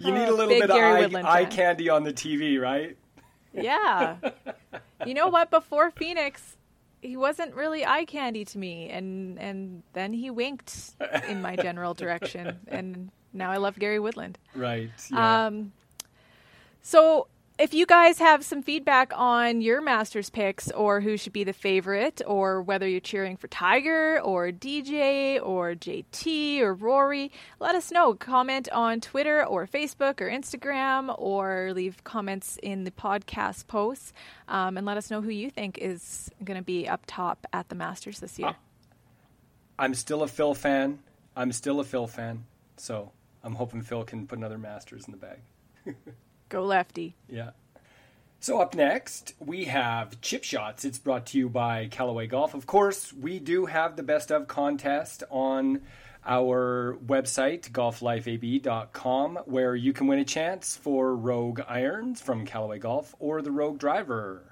you 0.00 0.12
need 0.12 0.28
a 0.28 0.32
little 0.32 0.48
big 0.48 0.62
bit 0.62 0.70
of 0.70 0.76
eye, 0.76 1.40
eye 1.40 1.44
candy 1.44 1.88
on 1.88 2.04
the 2.04 2.12
TV, 2.12 2.60
right? 2.60 2.96
yeah. 3.52 4.16
You 5.04 5.14
know 5.14 5.28
what? 5.28 5.50
Before 5.50 5.90
Phoenix, 5.90 6.56
he 7.02 7.16
wasn't 7.16 7.54
really 7.54 7.84
eye 7.84 8.04
candy 8.04 8.44
to 8.44 8.58
me, 8.58 8.88
and 8.90 9.38
and 9.38 9.82
then 9.92 10.12
he 10.12 10.30
winked 10.30 10.94
in 11.28 11.42
my 11.42 11.56
general 11.56 11.94
direction, 11.94 12.58
and 12.68 13.10
now 13.32 13.50
I 13.50 13.56
love 13.58 13.78
Gary 13.78 13.98
Woodland. 13.98 14.38
Right. 14.54 14.90
Yeah. 15.10 15.46
Um, 15.46 15.72
so 16.82 17.28
if 17.58 17.72
you 17.72 17.86
guys 17.86 18.18
have 18.18 18.44
some 18.44 18.62
feedback 18.62 19.12
on 19.14 19.62
your 19.62 19.80
Masters 19.80 20.28
picks 20.28 20.70
or 20.72 21.00
who 21.00 21.16
should 21.16 21.32
be 21.32 21.44
the 21.44 21.54
favorite 21.54 22.20
or 22.26 22.60
whether 22.60 22.86
you're 22.86 23.00
cheering 23.00 23.36
for 23.38 23.48
Tiger 23.48 24.20
or 24.20 24.50
DJ 24.50 25.40
or 25.42 25.74
JT 25.74 26.60
or 26.60 26.74
Rory, 26.74 27.32
let 27.58 27.74
us 27.74 27.90
know. 27.90 28.12
Comment 28.12 28.68
on 28.72 29.00
Twitter 29.00 29.42
or 29.44 29.66
Facebook 29.66 30.20
or 30.20 30.28
Instagram 30.28 31.14
or 31.18 31.72
leave 31.72 32.04
comments 32.04 32.58
in 32.62 32.84
the 32.84 32.90
podcast 32.90 33.66
posts 33.66 34.12
um, 34.48 34.76
and 34.76 34.86
let 34.86 34.98
us 34.98 35.10
know 35.10 35.22
who 35.22 35.30
you 35.30 35.50
think 35.50 35.78
is 35.78 36.30
going 36.44 36.58
to 36.58 36.64
be 36.64 36.86
up 36.86 37.04
top 37.06 37.46
at 37.54 37.70
the 37.70 37.74
Masters 37.74 38.20
this 38.20 38.38
year. 38.38 38.54
I'm 39.78 39.94
still 39.94 40.22
a 40.22 40.28
Phil 40.28 40.54
fan. 40.54 40.98
I'm 41.34 41.52
still 41.52 41.80
a 41.80 41.84
Phil 41.84 42.06
fan. 42.06 42.44
So 42.76 43.12
I'm 43.42 43.54
hoping 43.54 43.80
Phil 43.80 44.04
can 44.04 44.26
put 44.26 44.38
another 44.38 44.58
Masters 44.58 45.06
in 45.06 45.12
the 45.12 45.18
bag. 45.18 45.38
Go 46.48 46.64
lefty. 46.64 47.16
Yeah. 47.28 47.50
So 48.40 48.60
up 48.60 48.74
next, 48.74 49.34
we 49.40 49.64
have 49.64 50.20
Chip 50.20 50.44
Shots. 50.44 50.84
It's 50.84 50.98
brought 50.98 51.26
to 51.26 51.38
you 51.38 51.48
by 51.48 51.88
Callaway 51.88 52.26
Golf. 52.26 52.54
Of 52.54 52.66
course, 52.66 53.12
we 53.12 53.38
do 53.38 53.66
have 53.66 53.96
the 53.96 54.02
best 54.02 54.30
of 54.30 54.46
contest 54.46 55.24
on 55.30 55.80
our 56.24 56.98
website, 57.04 57.70
golflifeab.com, 57.70 59.36
where 59.46 59.74
you 59.74 59.92
can 59.92 60.06
win 60.06 60.18
a 60.18 60.24
chance 60.24 60.76
for 60.76 61.16
Rogue 61.16 61.60
Irons 61.68 62.20
from 62.20 62.44
Callaway 62.44 62.78
Golf 62.78 63.14
or 63.18 63.42
the 63.42 63.50
Rogue 63.50 63.78
Driver. 63.78 64.42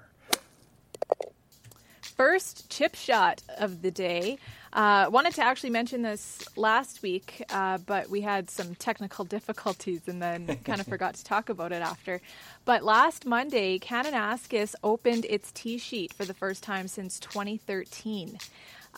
first 2.01 2.69
chip 2.69 2.95
shot 2.95 3.41
of 3.57 3.81
the 3.81 3.91
day. 3.91 4.37
Uh, 4.75 5.09
wanted 5.09 5.33
to 5.33 5.41
actually 5.41 5.69
mention 5.69 6.01
this 6.01 6.43
last 6.57 7.01
week, 7.01 7.41
uh, 7.49 7.77
but 7.77 8.09
we 8.09 8.19
had 8.19 8.49
some 8.49 8.75
technical 8.75 9.23
difficulties 9.37 10.01
and 10.05 10.21
then 10.21 10.45
kind 10.65 10.81
of 10.81 10.85
forgot 10.85 11.15
to 11.15 11.23
talk 11.23 11.47
about 11.47 11.71
it 11.71 11.81
after. 11.81 12.19
But 12.65 12.83
last 12.83 13.25
Monday, 13.25 13.79
Kananaskis 13.79 14.75
opened 14.83 15.25
its 15.29 15.53
tee 15.53 15.77
sheet 15.77 16.11
for 16.11 16.25
the 16.25 16.33
first 16.33 16.61
time 16.61 16.89
since 16.89 17.21
2013. 17.21 18.37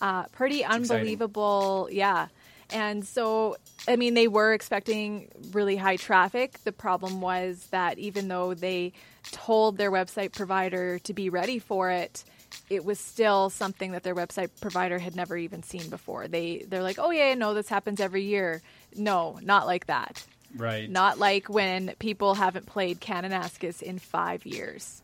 Uh, 0.00 0.24
pretty 0.24 0.60
exciting. 0.60 0.82
unbelievable, 0.82 1.88
yeah. 1.92 2.26
And 2.70 3.06
so, 3.06 3.56
I 3.86 3.94
mean, 3.94 4.14
they 4.14 4.26
were 4.26 4.52
expecting 4.52 5.28
really 5.52 5.76
high 5.76 5.96
traffic. 5.96 6.58
The 6.64 6.72
problem 6.72 7.20
was 7.20 7.68
that 7.70 7.98
even 7.98 8.26
though 8.26 8.52
they 8.52 8.94
told 9.30 9.78
their 9.78 9.92
website 9.92 10.32
provider 10.32 10.98
to 11.00 11.14
be 11.14 11.30
ready 11.30 11.60
for 11.60 11.90
it, 11.90 12.24
it 12.70 12.84
was 12.84 12.98
still 12.98 13.50
something 13.50 13.92
that 13.92 14.02
their 14.02 14.14
website 14.14 14.50
provider 14.60 14.98
had 14.98 15.16
never 15.16 15.36
even 15.36 15.62
seen 15.62 15.88
before. 15.88 16.28
They 16.28 16.64
they're 16.68 16.82
like, 16.82 16.98
"Oh 16.98 17.10
yeah, 17.10 17.34
no, 17.34 17.54
this 17.54 17.68
happens 17.68 18.00
every 18.00 18.22
year." 18.22 18.62
No, 18.96 19.38
not 19.42 19.66
like 19.66 19.86
that. 19.86 20.24
Right. 20.56 20.90
Not 20.90 21.18
like 21.18 21.48
when 21.48 21.94
people 21.98 22.34
haven't 22.34 22.66
played 22.66 23.00
Kananaskis 23.00 23.82
in 23.82 23.98
5 23.98 24.46
years. 24.46 25.02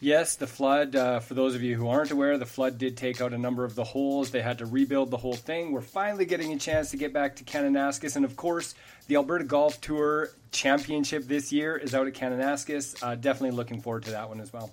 Yes, 0.00 0.36
the 0.36 0.46
flood, 0.46 0.96
uh, 0.96 1.20
for 1.20 1.34
those 1.34 1.54
of 1.54 1.62
you 1.62 1.76
who 1.76 1.88
aren't 1.88 2.10
aware, 2.10 2.36
the 2.36 2.46
flood 2.46 2.78
did 2.78 2.96
take 2.96 3.20
out 3.20 3.32
a 3.32 3.38
number 3.38 3.64
of 3.64 3.74
the 3.74 3.84
holes. 3.84 4.30
They 4.30 4.42
had 4.42 4.58
to 4.58 4.66
rebuild 4.66 5.10
the 5.10 5.16
whole 5.16 5.34
thing. 5.34 5.72
We're 5.72 5.82
finally 5.82 6.24
getting 6.24 6.52
a 6.52 6.58
chance 6.58 6.90
to 6.90 6.96
get 6.96 7.12
back 7.12 7.36
to 7.36 7.44
Kananaskis. 7.44 8.16
And 8.16 8.24
of 8.24 8.36
course, 8.36 8.74
the 9.06 9.16
Alberta 9.16 9.44
Golf 9.44 9.80
Tour 9.80 10.30
Championship 10.50 11.24
this 11.24 11.52
year 11.52 11.76
is 11.76 11.94
out 11.94 12.06
at 12.06 12.14
Kananaskis. 12.14 13.02
Uh, 13.02 13.14
definitely 13.14 13.56
looking 13.56 13.80
forward 13.80 14.04
to 14.04 14.10
that 14.10 14.28
one 14.28 14.40
as 14.40 14.52
well. 14.52 14.72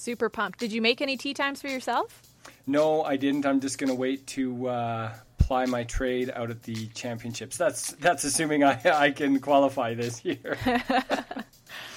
Super 0.00 0.30
pumped. 0.30 0.58
Did 0.58 0.72
you 0.72 0.80
make 0.80 1.02
any 1.02 1.18
tea 1.18 1.34
times 1.34 1.60
for 1.60 1.68
yourself? 1.68 2.22
No, 2.66 3.02
I 3.02 3.16
didn't. 3.16 3.44
I'm 3.44 3.60
just 3.60 3.78
going 3.78 3.90
to 3.90 3.94
wait 3.94 4.26
to 4.28 4.68
uh, 4.68 5.14
ply 5.36 5.66
my 5.66 5.84
trade 5.84 6.32
out 6.34 6.50
at 6.50 6.62
the 6.62 6.86
championships. 6.94 7.58
That's 7.58 7.92
that's 7.92 8.24
assuming 8.24 8.64
I, 8.64 8.80
I 8.84 9.10
can 9.10 9.40
qualify 9.40 9.94
this 9.94 10.24
year. 10.24 10.56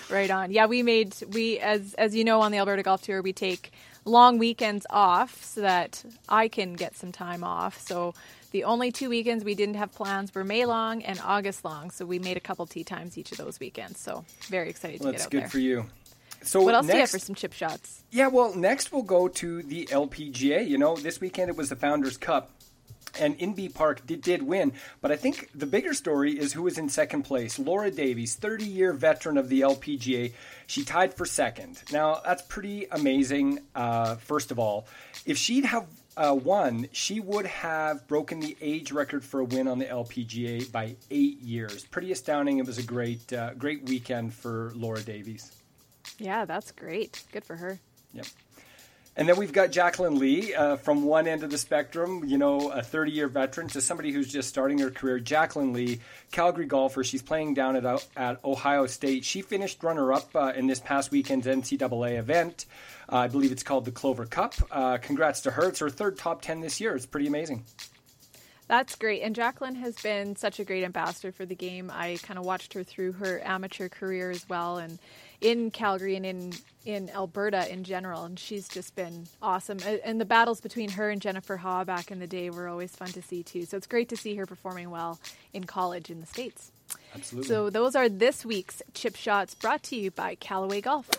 Right 0.09 0.29
on. 0.29 0.51
Yeah, 0.51 0.67
we 0.67 0.83
made 0.83 1.15
we 1.31 1.57
as 1.59 1.95
as 1.95 2.13
you 2.15 2.23
know 2.23 2.41
on 2.41 2.51
the 2.51 2.59
Alberta 2.59 2.83
Golf 2.83 3.01
Tour, 3.01 3.21
we 3.23 3.33
take 3.33 3.71
long 4.05 4.37
weekends 4.37 4.85
off 4.89 5.43
so 5.43 5.61
that 5.61 6.03
I 6.29 6.49
can 6.49 6.73
get 6.73 6.95
some 6.95 7.11
time 7.11 7.43
off. 7.43 7.79
So 7.79 8.13
the 8.51 8.65
only 8.65 8.91
two 8.91 9.09
weekends 9.09 9.43
we 9.43 9.55
didn't 9.55 9.75
have 9.75 9.91
plans 9.91 10.35
were 10.35 10.43
May 10.43 10.65
long 10.65 11.03
and 11.03 11.19
August 11.23 11.65
long. 11.65 11.89
So 11.89 12.05
we 12.05 12.19
made 12.19 12.37
a 12.37 12.41
couple 12.41 12.67
tea 12.67 12.83
times 12.83 13.17
each 13.17 13.31
of 13.31 13.39
those 13.39 13.59
weekends. 13.59 13.99
So 13.99 14.23
very 14.49 14.69
excited 14.69 14.97
to 14.99 15.03
Well, 15.03 15.13
get 15.13 15.17
that's 15.19 15.25
out 15.25 15.31
good 15.31 15.41
there. 15.43 15.49
for 15.49 15.59
you. 15.59 15.85
So 16.43 16.61
What 16.61 16.75
else 16.75 16.85
next, 16.85 16.93
do 16.93 16.97
you 16.97 17.01
have 17.01 17.09
for 17.09 17.19
some 17.19 17.35
chip 17.35 17.53
shots? 17.53 18.03
Yeah, 18.11 18.27
well, 18.27 18.55
next 18.55 18.91
we'll 18.91 19.03
go 19.03 19.27
to 19.27 19.63
the 19.63 19.85
LPGA. 19.91 20.67
You 20.67 20.77
know, 20.77 20.95
this 20.95 21.19
weekend 21.21 21.49
it 21.49 21.57
was 21.57 21.69
the 21.69 21.75
Founders 21.75 22.17
Cup, 22.17 22.51
and 23.19 23.37
Inbee 23.39 23.73
Park 23.73 24.05
did, 24.05 24.21
did 24.21 24.41
win. 24.43 24.73
But 25.01 25.11
I 25.11 25.15
think 25.15 25.49
the 25.53 25.65
bigger 25.65 25.93
story 25.93 26.37
is 26.37 26.53
who 26.53 26.63
was 26.63 26.77
in 26.77 26.89
second 26.89 27.23
place. 27.23 27.59
Laura 27.59 27.91
Davies, 27.91 28.35
30 28.35 28.65
year 28.65 28.93
veteran 28.93 29.37
of 29.37 29.49
the 29.49 29.61
LPGA. 29.61 30.33
She 30.67 30.83
tied 30.83 31.13
for 31.13 31.25
second. 31.25 31.81
Now, 31.91 32.21
that's 32.25 32.41
pretty 32.43 32.87
amazing, 32.91 33.59
uh, 33.75 34.15
first 34.15 34.51
of 34.51 34.59
all. 34.59 34.87
If 35.25 35.37
she'd 35.37 35.65
have 35.65 35.87
uh, 36.15 36.37
won, 36.41 36.87
she 36.91 37.19
would 37.19 37.45
have 37.45 38.07
broken 38.07 38.39
the 38.39 38.55
age 38.61 38.91
record 38.91 39.23
for 39.23 39.39
a 39.39 39.45
win 39.45 39.67
on 39.67 39.79
the 39.79 39.85
LPGA 39.85 40.71
by 40.71 40.95
eight 41.09 41.39
years. 41.41 41.85
Pretty 41.85 42.11
astounding. 42.11 42.59
It 42.59 42.65
was 42.65 42.77
a 42.77 42.83
great, 42.83 43.31
uh, 43.33 43.53
great 43.55 43.83
weekend 43.87 44.33
for 44.33 44.71
Laura 44.75 45.01
Davies. 45.01 45.51
Yeah, 46.19 46.45
that's 46.45 46.71
great. 46.71 47.23
Good 47.31 47.45
for 47.45 47.55
her. 47.55 47.79
Yep. 48.13 48.25
And 49.15 49.29
then 49.29 49.37
we've 49.37 49.53
got 49.53 49.69
Jaclyn 49.69 50.17
Lee 50.17 50.55
uh, 50.55 50.77
from 50.77 51.03
one 51.03 51.27
end 51.27 51.43
of 51.43 51.51
the 51.51 51.57
spectrum, 51.59 52.23
you 52.25 52.39
know, 52.39 52.71
a 52.71 52.81
30 52.81 53.11
year 53.11 53.27
veteran 53.27 53.67
to 53.69 53.81
somebody 53.81 54.11
who's 54.11 54.31
just 54.31 54.49
starting 54.49 54.79
her 54.79 54.89
career. 54.89 55.19
Jaclyn 55.19 55.71
Lee, 55.71 55.99
Calgary 56.31 56.65
golfer. 56.65 57.03
She's 57.03 57.21
playing 57.21 57.53
down 57.53 57.75
at, 57.75 58.07
at 58.17 58.43
Ohio 58.43 58.87
State. 58.87 59.23
She 59.23 59.43
finished 59.43 59.83
runner 59.83 60.11
up 60.11 60.35
uh, 60.35 60.53
in 60.55 60.65
this 60.65 60.79
past 60.79 61.11
weekend's 61.11 61.45
NCAA 61.45 62.17
event. 62.17 62.65
Uh, 63.11 63.17
I 63.17 63.27
believe 63.27 63.51
it's 63.51 63.61
called 63.61 63.85
the 63.85 63.91
Clover 63.91 64.25
Cup. 64.25 64.55
Uh, 64.71 64.97
congrats 64.97 65.41
to 65.41 65.51
her. 65.51 65.67
It's 65.67 65.79
her 65.79 65.91
third 65.91 66.17
top 66.17 66.41
10 66.41 66.61
this 66.61 66.81
year. 66.81 66.95
It's 66.95 67.05
pretty 67.05 67.27
amazing. 67.27 67.65
That's 68.67 68.95
great. 68.95 69.21
And 69.21 69.35
Jaclyn 69.35 69.75
has 69.75 69.95
been 69.95 70.35
such 70.35 70.59
a 70.59 70.63
great 70.63 70.83
ambassador 70.83 71.31
for 71.31 71.45
the 71.45 71.55
game. 71.55 71.91
I 71.93 72.17
kind 72.23 72.39
of 72.39 72.45
watched 72.45 72.73
her 72.73 72.83
through 72.83 73.13
her 73.13 73.41
amateur 73.43 73.89
career 73.89 74.31
as 74.31 74.47
well. 74.47 74.77
And 74.77 74.99
in 75.41 75.71
Calgary 75.71 76.15
and 76.15 76.25
in 76.25 76.53
in 76.85 77.09
Alberta 77.09 77.71
in 77.71 77.83
general, 77.83 78.23
and 78.23 78.39
she's 78.39 78.67
just 78.67 78.95
been 78.95 79.27
awesome. 79.41 79.79
And 80.03 80.19
the 80.19 80.25
battles 80.25 80.61
between 80.61 80.89
her 80.91 81.09
and 81.09 81.21
Jennifer 81.21 81.57
Ha 81.57 81.83
back 81.83 82.11
in 82.11 82.19
the 82.19 82.27
day 82.27 82.49
were 82.49 82.67
always 82.67 82.95
fun 82.95 83.09
to 83.09 83.21
see 83.21 83.43
too. 83.43 83.65
So 83.65 83.77
it's 83.77 83.87
great 83.87 84.09
to 84.09 84.17
see 84.17 84.35
her 84.35 84.45
performing 84.45 84.89
well 84.89 85.19
in 85.53 85.65
college 85.65 86.09
in 86.09 86.21
the 86.21 86.25
states. 86.25 86.71
Absolutely. 87.15 87.47
So 87.47 87.69
those 87.69 87.95
are 87.95 88.09
this 88.09 88.45
week's 88.45 88.81
chip 88.93 89.15
shots 89.15 89.55
brought 89.55 89.83
to 89.83 89.95
you 89.95 90.11
by 90.11 90.35
Callaway 90.35 90.81
Golf. 90.81 91.09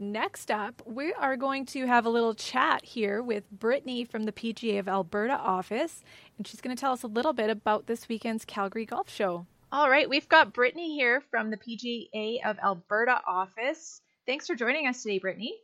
Next 0.00 0.52
up, 0.52 0.80
we 0.86 1.12
are 1.12 1.36
going 1.36 1.66
to 1.66 1.88
have 1.88 2.06
a 2.06 2.08
little 2.08 2.32
chat 2.32 2.84
here 2.84 3.20
with 3.20 3.50
Brittany 3.50 4.04
from 4.04 4.22
the 4.22 4.32
PGA 4.32 4.78
of 4.78 4.86
Alberta 4.86 5.32
office, 5.32 6.04
and 6.36 6.46
she's 6.46 6.60
going 6.60 6.76
to 6.76 6.80
tell 6.80 6.92
us 6.92 7.02
a 7.02 7.08
little 7.08 7.32
bit 7.32 7.50
about 7.50 7.88
this 7.88 8.08
weekend's 8.08 8.44
Calgary 8.44 8.86
Golf 8.86 9.10
Show. 9.10 9.46
All 9.72 9.90
right, 9.90 10.08
we've 10.08 10.28
got 10.28 10.52
Brittany 10.52 10.94
here 10.94 11.20
from 11.32 11.50
the 11.50 11.56
PGA 11.56 12.48
of 12.48 12.60
Alberta 12.60 13.20
office. 13.26 14.00
Thanks 14.24 14.46
for 14.46 14.54
joining 14.54 14.86
us 14.86 15.02
today, 15.02 15.18
Brittany. 15.18 15.56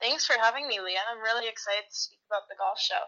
Thanks 0.00 0.24
for 0.24 0.36
having 0.40 0.68
me, 0.68 0.78
Leah. 0.78 1.00
I'm 1.10 1.20
really 1.20 1.48
excited 1.48 1.82
to 1.90 1.96
speak 1.96 2.20
about 2.30 2.42
the 2.48 2.54
golf 2.56 2.78
show. 2.78 3.02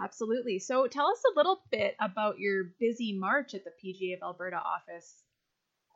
Absolutely. 0.00 0.60
So 0.60 0.86
tell 0.86 1.08
us 1.08 1.22
a 1.26 1.36
little 1.36 1.60
bit 1.72 1.96
about 2.00 2.38
your 2.38 2.66
busy 2.78 3.18
March 3.18 3.52
at 3.52 3.62
the 3.64 3.72
PGA 3.84 4.14
of 4.14 4.22
Alberta 4.22 4.58
office. 4.58 5.24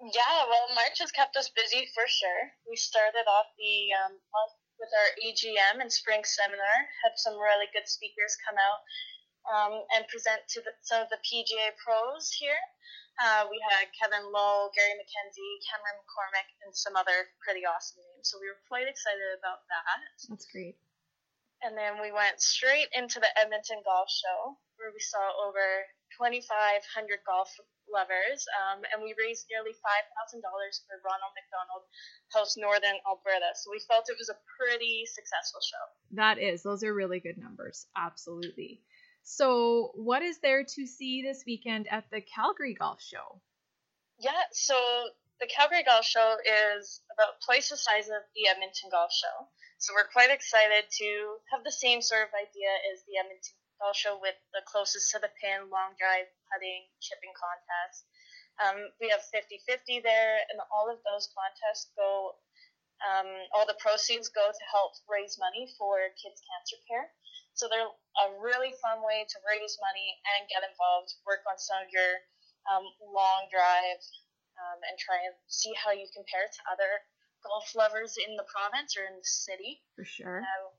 Yeah, 0.03 0.51
well, 0.51 0.67
March 0.75 0.99
has 0.99 1.15
kept 1.15 1.39
us 1.39 1.47
busy 1.55 1.87
for 1.95 2.03
sure. 2.11 2.43
We 2.67 2.75
started 2.75 3.23
off 3.31 3.47
the 3.55 3.95
um, 4.03 4.19
month 4.19 4.55
with 4.83 4.91
our 4.91 5.11
AGM 5.23 5.79
and 5.79 5.87
spring 5.95 6.27
seminar, 6.27 6.77
had 7.07 7.15
some 7.15 7.39
really 7.39 7.71
good 7.71 7.87
speakers 7.87 8.35
come 8.43 8.59
out 8.59 8.83
um, 9.47 9.87
and 9.95 10.03
present 10.11 10.43
to 10.55 10.61
the, 10.67 10.75
some 10.83 11.07
of 11.07 11.11
the 11.15 11.23
PGA 11.23 11.71
pros 11.79 12.35
here. 12.35 12.59
Uh, 13.23 13.47
we 13.47 13.63
had 13.63 13.95
Kevin 13.95 14.27
Lowe, 14.35 14.75
Gary 14.75 14.99
McKenzie, 14.99 15.63
Cameron 15.71 16.03
McCormick, 16.03 16.51
and 16.67 16.75
some 16.75 16.99
other 16.99 17.31
pretty 17.39 17.63
awesome 17.63 18.03
names. 18.03 18.27
So 18.27 18.43
we 18.43 18.51
were 18.51 18.59
quite 18.67 18.91
excited 18.91 19.39
about 19.39 19.63
that. 19.71 20.03
That's 20.27 20.51
great. 20.51 20.75
And 21.63 21.79
then 21.79 22.03
we 22.03 22.11
went 22.11 22.43
straight 22.43 22.91
into 22.91 23.23
the 23.23 23.31
Edmonton 23.39 23.87
Golf 23.87 24.11
Show, 24.11 24.59
where 24.83 24.91
we 24.91 24.99
saw 24.99 25.23
over 25.47 25.87
2,500 26.19 26.43
golf 27.23 27.55
lovers, 27.93 28.49
um, 28.57 28.83
and 28.91 29.05
we 29.05 29.15
raised 29.21 29.47
nearly 29.53 29.77
$5,000 29.77 30.41
for 30.41 30.97
Ronald 31.05 31.35
McDonald 31.37 31.85
House 32.33 32.57
Northern 32.57 32.99
Alberta. 33.07 33.53
So 33.55 33.71
we 33.71 33.81
felt 33.85 34.09
it 34.09 34.17
was 34.19 34.33
a 34.33 34.41
pretty 34.57 35.05
successful 35.07 35.61
show. 35.61 35.85
That 36.17 36.41
is. 36.41 36.63
Those 36.63 36.83
are 36.83 36.95
really 36.95 37.21
good 37.21 37.39
numbers. 37.39 37.87
Absolutely. 37.97 38.81
So, 39.23 39.93
what 39.95 40.23
is 40.23 40.39
there 40.39 40.65
to 40.65 40.87
see 40.87 41.23
this 41.23 41.45
weekend 41.47 41.87
at 41.89 42.11
the 42.11 42.21
Calgary 42.21 42.75
Golf 42.75 43.01
Show? 43.01 43.41
Yeah, 44.19 44.51
so 44.51 44.75
the 45.41 45.47
Calgary 45.47 45.85
Golf 45.85 46.05
Show 46.05 46.37
is 46.75 47.01
about 47.15 47.41
twice 47.47 47.71
the 47.71 47.77
size 47.77 48.09
of 48.09 48.23
the 48.35 48.49
Edmonton 48.51 48.91
Golf 48.91 49.13
Show. 49.13 49.47
So, 49.79 49.95
we're 49.95 50.11
quite 50.11 50.31
excited 50.31 50.91
to 50.99 51.39
have 51.53 51.63
the 51.63 51.71
same 51.71 52.03
sort 52.03 52.23
of 52.23 52.35
idea 52.35 52.71
as 52.93 53.07
the 53.07 53.19
Edmonton 53.19 53.55
Show 53.91 54.23
with 54.23 54.39
the 54.55 54.63
closest 54.63 55.11
to 55.11 55.19
the 55.19 55.35
pin, 55.43 55.67
long 55.67 55.99
drive, 55.99 56.31
putting, 56.47 56.87
chipping 57.03 57.35
contest. 57.35 58.07
Um, 58.63 58.79
we 59.03 59.11
have 59.11 59.27
50 59.35 59.59
50 59.67 60.07
there, 60.07 60.39
and 60.47 60.63
all 60.71 60.87
of 60.87 61.03
those 61.03 61.27
contests 61.35 61.91
go, 61.99 62.39
um, 63.03 63.27
all 63.51 63.67
the 63.67 63.77
proceeds 63.83 64.31
go 64.31 64.47
to 64.47 64.65
help 64.71 64.95
raise 65.11 65.35
money 65.43 65.67
for 65.75 65.99
kids' 66.15 66.39
cancer 66.47 66.79
care. 66.87 67.11
So 67.59 67.67
they're 67.67 67.91
a 67.91 68.29
really 68.39 68.73
fun 68.79 69.03
way 69.03 69.27
to 69.27 69.37
raise 69.43 69.75
money 69.83 70.15
and 70.37 70.47
get 70.47 70.63
involved, 70.63 71.13
work 71.27 71.43
on 71.51 71.59
some 71.59 71.83
of 71.83 71.91
your 71.91 72.13
um, 72.71 72.87
long 73.03 73.51
drive, 73.51 74.01
um, 74.57 74.79
and 74.87 74.95
try 74.97 75.19
and 75.27 75.35
see 75.51 75.75
how 75.75 75.91
you 75.91 76.07
compare 76.15 76.47
to 76.47 76.61
other 76.71 77.03
golf 77.43 77.75
lovers 77.75 78.15
in 78.17 78.39
the 78.39 78.47
province 78.47 78.95
or 78.97 79.05
in 79.05 79.19
the 79.19 79.27
city. 79.27 79.83
For 79.99 80.07
sure. 80.07 80.41
Uh, 80.41 80.71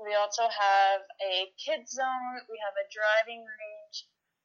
we 0.00 0.14
also 0.14 0.50
have 0.50 1.00
a 1.22 1.50
kids 1.58 1.94
zone. 1.94 2.34
We 2.50 2.58
have 2.62 2.74
a 2.74 2.90
driving 2.90 3.46
range 3.46 3.96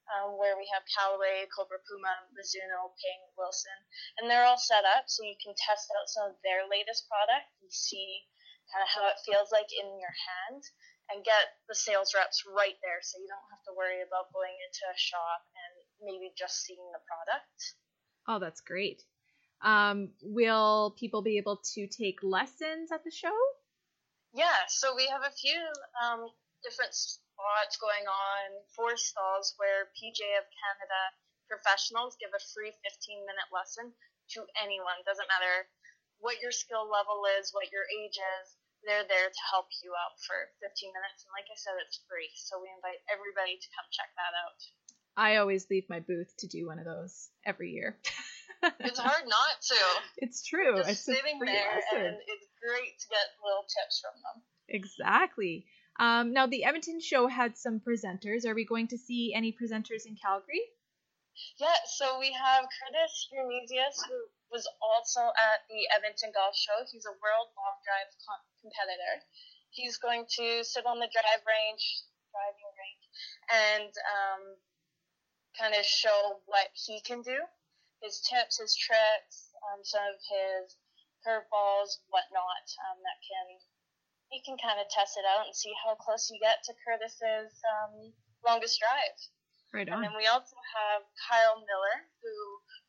um, 0.09 0.37
where 0.37 0.57
we 0.57 0.69
have 0.73 0.85
Callaway, 0.89 1.45
Cobra 1.53 1.81
Puma, 1.85 2.29
Mizuno, 2.33 2.93
Ping, 2.97 3.21
Wilson, 3.37 3.77
and 4.17 4.25
they're 4.29 4.45
all 4.45 4.61
set 4.61 4.85
up 4.85 5.05
so 5.09 5.25
you 5.25 5.37
can 5.37 5.53
test 5.57 5.89
out 5.93 6.09
some 6.09 6.33
of 6.33 6.37
their 6.41 6.65
latest 6.65 7.05
product 7.09 7.49
and 7.61 7.69
see 7.69 8.25
kind 8.73 8.85
of 8.85 8.89
how 8.89 9.05
it 9.09 9.21
feels 9.25 9.49
like 9.49 9.69
in 9.73 9.97
your 9.97 10.13
hand 10.13 10.61
and 11.09 11.25
get 11.25 11.57
the 11.65 11.77
sales 11.77 12.13
reps 12.13 12.45
right 12.45 12.77
there 12.85 13.01
so 13.01 13.17
you 13.17 13.25
don't 13.25 13.49
have 13.49 13.65
to 13.65 13.73
worry 13.73 14.01
about 14.05 14.29
going 14.33 14.53
into 14.53 14.85
a 14.85 14.97
shop 14.97 15.41
and 15.57 15.73
maybe 16.05 16.29
just 16.37 16.61
seeing 16.61 16.85
the 16.93 17.01
product. 17.09 17.59
Oh, 18.29 18.37
that's 18.37 18.61
great. 18.61 19.01
Um, 19.61 20.13
will 20.21 20.95
people 20.97 21.21
be 21.21 21.37
able 21.37 21.61
to 21.73 21.87
take 21.87 22.21
lessons 22.21 22.91
at 22.93 23.03
the 23.03 23.11
show? 23.11 23.35
Yeah, 24.33 24.69
so 24.69 24.93
we 24.93 25.09
have 25.09 25.25
a 25.25 25.33
few 25.33 25.57
um, 25.97 26.29
different 26.61 26.93
spots 26.93 27.77
going 27.81 28.05
on, 28.05 28.45
four 28.75 28.93
stalls 28.93 29.57
where 29.57 29.89
PGA 29.97 30.37
of 30.37 30.45
Canada 30.53 31.01
professionals 31.49 32.13
give 32.21 32.29
a 32.29 32.41
free 32.53 32.69
15 32.85 33.25
minute 33.25 33.49
lesson 33.49 33.89
to 34.37 34.45
anyone. 34.61 35.01
Doesn't 35.01 35.25
matter 35.25 35.65
what 36.21 36.37
your 36.43 36.53
skill 36.53 36.85
level 36.85 37.25
is, 37.41 37.49
what 37.55 37.73
your 37.73 37.89
age 37.89 38.21
is, 38.21 38.45
they're 38.85 39.07
there 39.07 39.27
to 39.27 39.43
help 39.51 39.67
you 39.83 39.91
out 39.97 40.15
for 40.23 40.53
15 40.61 40.93
minutes. 40.93 41.25
And 41.25 41.33
like 41.35 41.49
I 41.49 41.57
said, 41.57 41.75
it's 41.83 41.99
free. 42.07 42.29
So 42.37 42.61
we 42.61 42.69
invite 42.71 43.01
everybody 43.09 43.59
to 43.59 43.67
come 43.75 43.87
check 43.91 44.13
that 44.15 44.33
out. 44.37 44.59
I 45.17 45.41
always 45.41 45.67
leave 45.67 45.89
my 45.89 45.99
booth 45.99 46.31
to 46.39 46.47
do 46.47 46.67
one 46.67 46.79
of 46.79 46.85
those 46.85 47.27
every 47.43 47.71
year. 47.75 47.99
it's 48.79 48.99
hard 48.99 49.25
not 49.27 49.61
to. 49.61 49.81
It's 50.17 50.43
true. 50.45 50.77
Just 50.77 50.89
it's 50.89 51.05
sitting 51.05 51.39
there, 51.39 51.75
lesson. 51.75 52.05
and 52.05 52.17
it's 52.27 52.47
great 52.59 52.99
to 52.99 53.07
get 53.07 53.25
little 53.43 53.63
tips 53.63 54.01
from 54.03 54.15
them. 54.19 54.43
Exactly. 54.67 55.65
Um, 55.99 56.31
now, 56.33 56.47
the 56.47 56.63
Edmonton 56.63 57.01
show 57.01 57.27
had 57.27 57.57
some 57.57 57.79
presenters. 57.79 58.45
Are 58.45 58.55
we 58.55 58.65
going 58.65 58.87
to 58.87 58.97
see 58.97 59.33
any 59.35 59.51
presenters 59.51 60.05
in 60.07 60.15
Calgary? 60.15 60.63
Yeah, 61.59 61.75
so 61.87 62.19
we 62.19 62.31
have 62.31 62.67
Curtis 62.67 63.27
Hernesius, 63.31 63.99
who 64.07 64.19
was 64.51 64.67
also 64.81 65.23
at 65.23 65.63
the 65.69 65.87
Edmonton 65.95 66.31
Golf 66.35 66.55
Show. 66.55 66.83
He's 66.91 67.05
a 67.05 67.15
world 67.19 67.51
long 67.55 67.75
drive 67.83 68.11
competitor. 68.59 69.23
He's 69.71 69.97
going 69.97 70.25
to 70.39 70.63
sit 70.63 70.85
on 70.85 70.99
the 70.99 71.07
drive 71.11 71.43
range, 71.47 71.83
driving 72.31 72.71
range, 72.75 73.05
and 73.47 73.91
um, 73.91 74.41
kind 75.59 75.75
of 75.75 75.85
show 75.85 76.41
what 76.45 76.67
he 76.73 77.01
can 77.01 77.21
do, 77.21 77.37
his 78.01 78.19
tips, 78.23 78.59
his 78.59 78.75
tricks, 78.75 79.51
um, 79.69 79.83
some 79.83 80.03
of 80.07 80.19
his 80.23 80.77
curveballs, 81.25 81.99
whatnot. 82.07 82.65
Um, 82.89 83.03
that 83.03 83.19
can 83.23 83.47
you 84.31 84.41
can 84.45 84.57
kind 84.61 84.77
of 84.77 84.85
test 84.93 85.17
it 85.17 85.25
out 85.25 85.49
and 85.49 85.55
see 85.57 85.73
how 85.81 85.97
close 85.97 86.29
you 86.29 86.37
get 86.37 86.61
to 86.61 86.77
Curtis's 86.85 87.53
um, 87.65 88.13
longest 88.45 88.77
drive. 88.77 89.17
Right 89.73 89.89
on. 89.89 90.01
And 90.01 90.09
then 90.09 90.15
we 90.17 90.29
also 90.29 90.57
have 90.77 91.01
Kyle 91.29 91.61
Miller, 91.61 92.09
who 92.21 92.35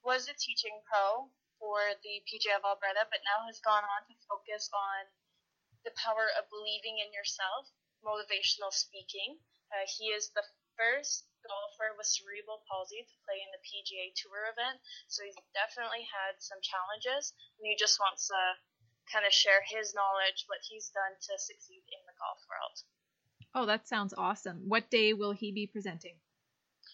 was 0.04 0.28
a 0.28 0.36
teaching 0.36 0.80
pro 0.84 1.28
for 1.60 1.92
the 2.00 2.24
PGA 2.24 2.56
of 2.56 2.64
Alberta, 2.64 3.08
but 3.08 3.24
now 3.24 3.44
has 3.48 3.60
gone 3.60 3.84
on 3.84 4.00
to 4.08 4.16
focus 4.28 4.68
on 4.72 5.08
the 5.84 5.92
power 5.96 6.28
of 6.36 6.48
believing 6.48 7.00
in 7.00 7.12
yourself, 7.12 7.68
motivational 8.04 8.72
speaking. 8.72 9.40
Uh, 9.72 9.84
he 9.84 10.12
is 10.12 10.32
the 10.32 10.44
first 10.80 11.28
golfer 11.44 11.92
with 11.96 12.08
cerebral 12.08 12.64
palsy 12.64 13.04
to 13.04 13.22
play 13.28 13.37
in 13.44 13.52
the 13.52 13.60
PGA 13.60 14.16
Tour 14.16 14.49
event, 14.49 14.80
so 15.12 15.20
he's 15.20 15.37
definitely 15.52 16.08
had 16.08 16.40
some 16.40 16.60
challenges, 16.64 17.37
and 17.60 17.68
he 17.68 17.76
just 17.76 18.00
wants 18.00 18.32
to 18.32 18.40
kind 19.12 19.28
of 19.28 19.32
share 19.37 19.60
his 19.68 19.92
knowledge, 19.92 20.49
what 20.49 20.64
he's 20.64 20.88
done 20.96 21.12
to 21.16 21.32
succeed 21.37 21.84
in 21.92 22.02
the 22.08 22.16
golf 22.16 22.40
world. 22.49 22.76
Oh, 23.52 23.66
that 23.66 23.88
sounds 23.88 24.14
awesome. 24.16 24.64
What 24.68 24.88
day 24.88 25.12
will 25.12 25.32
he 25.32 25.52
be 25.52 25.66
presenting? 25.66 26.16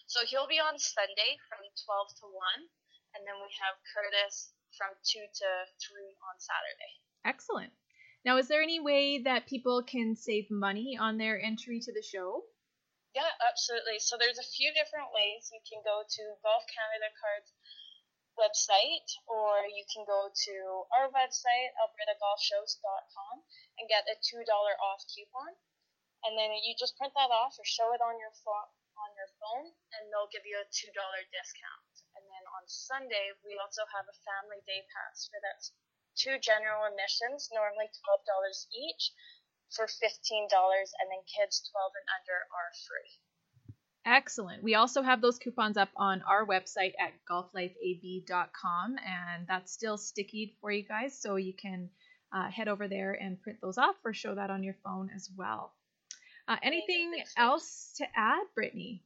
So 0.07 0.25
he'll 0.25 0.47
be 0.49 0.59
on 0.59 0.79
Sunday 0.79 1.37
from 1.47 1.61
12 1.61 2.23
to 2.23 2.25
1, 2.27 2.67
and 3.15 3.21
then 3.23 3.37
we 3.39 3.51
have 3.61 3.77
Curtis 3.91 4.51
from 4.75 4.95
2 5.03 5.19
to 5.19 5.49
3 5.79 6.01
on 6.27 6.35
Saturday. 6.39 6.93
Excellent. 7.23 7.73
Now, 8.25 8.37
is 8.37 8.47
there 8.47 8.63
any 8.63 8.79
way 8.79 9.21
that 9.23 9.47
people 9.47 9.83
can 9.83 10.15
save 10.15 10.49
money 10.49 10.97
on 10.99 11.17
their 11.17 11.39
entry 11.39 11.79
to 11.81 11.93
the 11.93 12.01
show? 12.01 12.43
Yeah, 13.13 13.31
absolutely. 13.43 13.99
So 13.99 14.15
there's 14.17 14.39
a 14.39 14.43
few 14.55 14.71
different 14.73 15.11
ways. 15.11 15.51
You 15.51 15.59
can 15.67 15.81
go 15.83 16.03
to 16.07 16.23
Golf 16.43 16.63
Canada 16.71 17.11
Cards 17.19 17.51
website, 18.37 19.09
or 19.27 19.65
you 19.65 19.83
can 19.91 20.05
go 20.05 20.29
to 20.31 20.55
our 20.93 21.09
website, 21.11 21.73
albertagolfshows.com, 21.81 23.35
and 23.79 23.89
get 23.89 24.05
a 24.07 24.15
$2 24.21 24.45
off 24.79 25.03
coupon. 25.09 25.57
And 26.23 26.37
then 26.37 26.53
you 26.63 26.75
just 26.77 26.97
print 26.97 27.13
that 27.17 27.31
off 27.33 27.57
or 27.57 27.65
show 27.65 27.93
it 27.93 28.01
on 28.01 28.19
your 28.19 28.33
phone, 28.45 28.69
on 28.97 29.11
your 29.17 29.29
phone, 29.41 29.73
and 29.97 30.09
they'll 30.11 30.31
give 30.31 30.45
you 30.45 30.57
a 30.61 30.67
$2 30.69 31.25
discount. 31.33 31.93
And 32.17 32.25
then 32.29 32.45
on 32.57 32.65
Sunday, 32.69 33.33
we 33.45 33.57
also 33.57 33.85
have 33.93 34.05
a 34.09 34.17
family 34.25 34.61
day 34.65 34.85
pass 34.93 35.29
for 35.29 35.39
that's 35.41 35.73
two 36.17 36.37
general 36.41 36.85
admissions, 36.89 37.49
normally 37.53 37.89
$12 37.89 38.67
each, 38.73 39.13
for 39.75 39.85
$15, 39.85 39.89
and 39.89 41.07
then 41.09 41.23
kids 41.27 41.69
12 41.71 41.91
and 41.95 42.07
under 42.19 42.37
are 42.51 42.71
free. 42.87 43.11
Excellent. 44.05 44.63
We 44.63 44.75
also 44.75 45.01
have 45.01 45.21
those 45.21 45.37
coupons 45.37 45.75
up 45.75 45.89
on 45.97 46.21
our 46.21 46.45
website 46.45 46.93
at 46.97 47.13
golflifeab.com, 47.29 48.95
and 49.05 49.47
that's 49.47 49.73
still 49.73 49.97
sticky 49.97 50.55
for 50.61 50.71
you 50.71 50.83
guys, 50.83 51.19
so 51.19 51.35
you 51.35 51.53
can 51.53 51.89
uh, 52.31 52.49
head 52.49 52.69
over 52.69 52.87
there 52.87 53.11
and 53.13 53.41
print 53.41 53.59
those 53.61 53.77
off 53.77 53.95
or 54.05 54.13
show 54.13 54.35
that 54.35 54.49
on 54.49 54.63
your 54.63 54.77
phone 54.83 55.09
as 55.13 55.29
well. 55.35 55.73
Uh, 56.47 56.55
anything 56.63 57.11
else 57.35 57.93
to 57.97 58.05
add, 58.15 58.43
Brittany? 58.55 59.03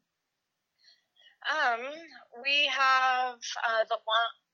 Um, 1.49 1.81
we 2.43 2.67
have 2.67 3.35
uh, 3.35 3.83
the 3.89 3.97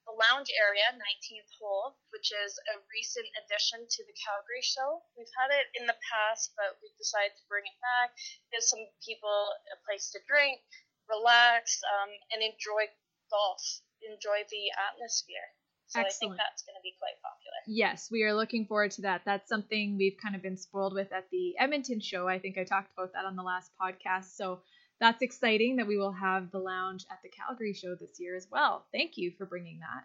the 0.07 0.15
lounge 0.15 0.47
area, 0.55 0.87
19th 0.95 1.51
hole, 1.59 1.99
which 2.15 2.31
is 2.31 2.55
a 2.71 2.79
recent 2.95 3.27
addition 3.43 3.83
to 3.83 4.01
the 4.07 4.15
Calgary 4.15 4.63
show. 4.63 5.03
We've 5.19 5.35
had 5.35 5.51
it 5.51 5.67
in 5.75 5.83
the 5.83 5.99
past, 5.99 6.55
but 6.55 6.79
we 6.79 6.87
decided 6.95 7.35
to 7.35 7.43
bring 7.51 7.67
it 7.67 7.77
back, 7.83 8.15
give 8.49 8.63
some 8.63 8.87
people 9.03 9.51
a 9.67 9.77
place 9.83 10.07
to 10.15 10.23
drink, 10.23 10.63
relax, 11.11 11.83
um, 11.83 12.11
and 12.31 12.39
enjoy 12.39 12.87
golf, 13.27 13.83
enjoy 13.99 14.47
the 14.47 14.71
atmosphere. 14.79 15.51
So 15.91 15.99
Excellent. 15.99 16.07
I 16.07 16.19
think 16.19 16.31
that's 16.39 16.63
going 16.63 16.79
to 16.79 16.83
be 16.83 16.95
quite 16.99 17.19
popular. 17.23 17.59
Yes, 17.67 18.07
we 18.11 18.23
are 18.23 18.35
looking 18.35 18.67
forward 18.67 18.91
to 18.99 19.03
that. 19.07 19.23
That's 19.27 19.47
something 19.47 19.95
we've 19.99 20.19
kind 20.23 20.35
of 20.35 20.41
been 20.43 20.57
spoiled 20.57 20.95
with 20.95 21.11
at 21.11 21.27
the 21.31 21.55
Edmonton 21.59 21.99
show. 21.99 22.27
I 22.27 22.39
think 22.39 22.57
I 22.57 22.63
talked 22.63 22.91
about 22.95 23.11
that 23.13 23.23
on 23.23 23.35
the 23.35 23.43
last 23.43 23.71
podcast. 23.75 24.35
So 24.35 24.63
that's 24.99 25.21
exciting 25.21 25.77
that 25.77 25.87
we 25.87 25.97
will 25.97 26.13
have 26.13 26.51
the 26.51 26.59
lounge 26.59 27.05
at 27.11 27.21
the 27.21 27.29
Calgary 27.29 27.73
show 27.73 27.95
this 27.95 28.19
year 28.19 28.35
as 28.35 28.47
well. 28.49 28.85
Thank 28.91 29.17
you 29.17 29.31
for 29.37 29.45
bringing 29.45 29.79
that. 29.79 30.03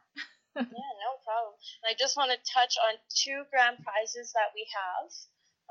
yeah, 0.56 0.92
no 1.00 1.12
problem. 1.24 1.56
And 1.82 1.88
I 1.88 1.96
just 1.96 2.16
want 2.16 2.30
to 2.30 2.38
touch 2.44 2.76
on 2.76 3.00
two 3.08 3.44
grand 3.48 3.80
prizes 3.80 4.32
that 4.36 4.52
we 4.52 4.68
have. 4.68 5.08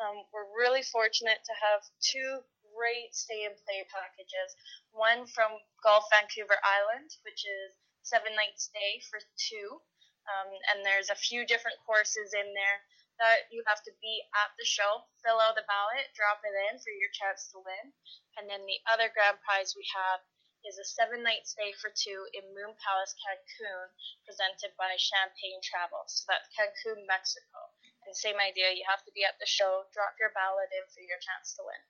Um, 0.01 0.25
we're 0.33 0.49
really 0.57 0.81
fortunate 0.81 1.37
to 1.45 1.53
have 1.53 1.85
two 2.01 2.41
great 2.73 3.13
stay 3.13 3.45
and 3.45 3.53
play 3.67 3.85
packages. 3.93 4.57
One 4.95 5.29
from 5.29 5.53
Golf 5.83 6.09
Vancouver 6.09 6.57
Island, 6.65 7.13
which 7.21 7.45
is 7.45 7.77
seven 8.01 8.33
night 8.33 8.57
stay 8.57 9.03
for 9.05 9.21
two. 9.37 9.77
Um, 10.25 10.49
and 10.73 10.85
there's 10.85 11.09
a 11.09 11.17
few 11.17 11.45
different 11.45 11.77
courses 11.85 12.33
in 12.33 12.53
there 12.53 12.79
that 13.21 13.45
you 13.53 13.61
have 13.69 13.85
to 13.85 13.93
be 14.01 14.25
at 14.33 14.51
the 14.57 14.65
show, 14.65 15.05
fill 15.21 15.37
out 15.37 15.53
the 15.53 15.67
ballot, 15.69 16.09
drop 16.17 16.41
it 16.41 16.57
in 16.73 16.81
for 16.81 16.89
your 16.89 17.13
chance 17.13 17.53
to 17.53 17.61
win. 17.61 17.93
And 18.35 18.49
then 18.49 18.65
the 18.65 18.81
other 18.89 19.13
grand 19.13 19.37
prize 19.45 19.77
we 19.77 19.85
have 19.93 20.25
is 20.65 20.81
a 20.81 20.85
seven 20.85 21.21
night 21.21 21.45
stay 21.45 21.73
for 21.77 21.93
two 21.93 22.25
in 22.33 22.53
Moon 22.57 22.73
Palace, 22.81 23.13
Cancun, 23.21 23.93
presented 24.25 24.73
by 24.77 24.97
Champagne 24.97 25.61
Travel. 25.61 26.05
So 26.09 26.25
that's 26.29 26.49
Cancun, 26.57 27.05
Mexico. 27.05 27.69
And 28.05 28.17
same 28.17 28.41
idea, 28.41 28.73
you 28.73 28.85
have 28.89 29.05
to 29.05 29.13
be 29.13 29.21
at 29.21 29.37
the 29.37 29.49
show, 29.49 29.85
drop 29.93 30.17
your 30.17 30.33
ballot 30.33 30.73
in 30.73 30.85
for 30.89 31.05
your 31.05 31.21
chance 31.21 31.53
to 31.57 31.65
win. 31.65 31.81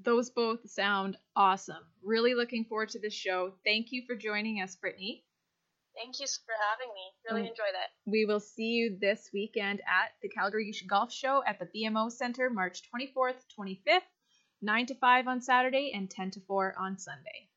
Those 0.00 0.32
both 0.32 0.64
sound 0.68 1.20
awesome. 1.36 1.84
Really 2.00 2.32
looking 2.32 2.64
forward 2.64 2.88
to 2.96 3.00
this 3.00 3.12
show. 3.12 3.60
Thank 3.64 3.92
you 3.92 4.04
for 4.08 4.16
joining 4.16 4.64
us, 4.64 4.76
Brittany. 4.76 5.24
Thank 5.96 6.20
you 6.20 6.26
for 6.26 6.54
having 6.70 6.92
me. 6.94 7.04
Really 7.28 7.46
mm. 7.46 7.50
enjoyed 7.50 7.74
it. 7.74 8.10
We 8.10 8.24
will 8.24 8.40
see 8.40 8.70
you 8.70 8.96
this 9.00 9.28
weekend 9.32 9.80
at 9.80 10.12
the 10.22 10.28
Calgary 10.28 10.72
Golf 10.88 11.12
Show 11.12 11.42
at 11.46 11.58
the 11.58 11.66
BMO 11.66 12.10
Center, 12.10 12.48
March 12.50 12.82
24th, 12.94 13.44
25th, 13.58 14.00
9 14.62 14.86
to 14.86 14.94
5 14.94 15.28
on 15.28 15.40
Saturday, 15.40 15.92
and 15.94 16.10
10 16.10 16.32
to 16.32 16.40
4 16.40 16.74
on 16.78 16.98
Sunday. 16.98 17.48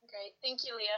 Great. 0.00 0.32
Thank 0.42 0.60
you, 0.66 0.76
Leah. 0.76 0.88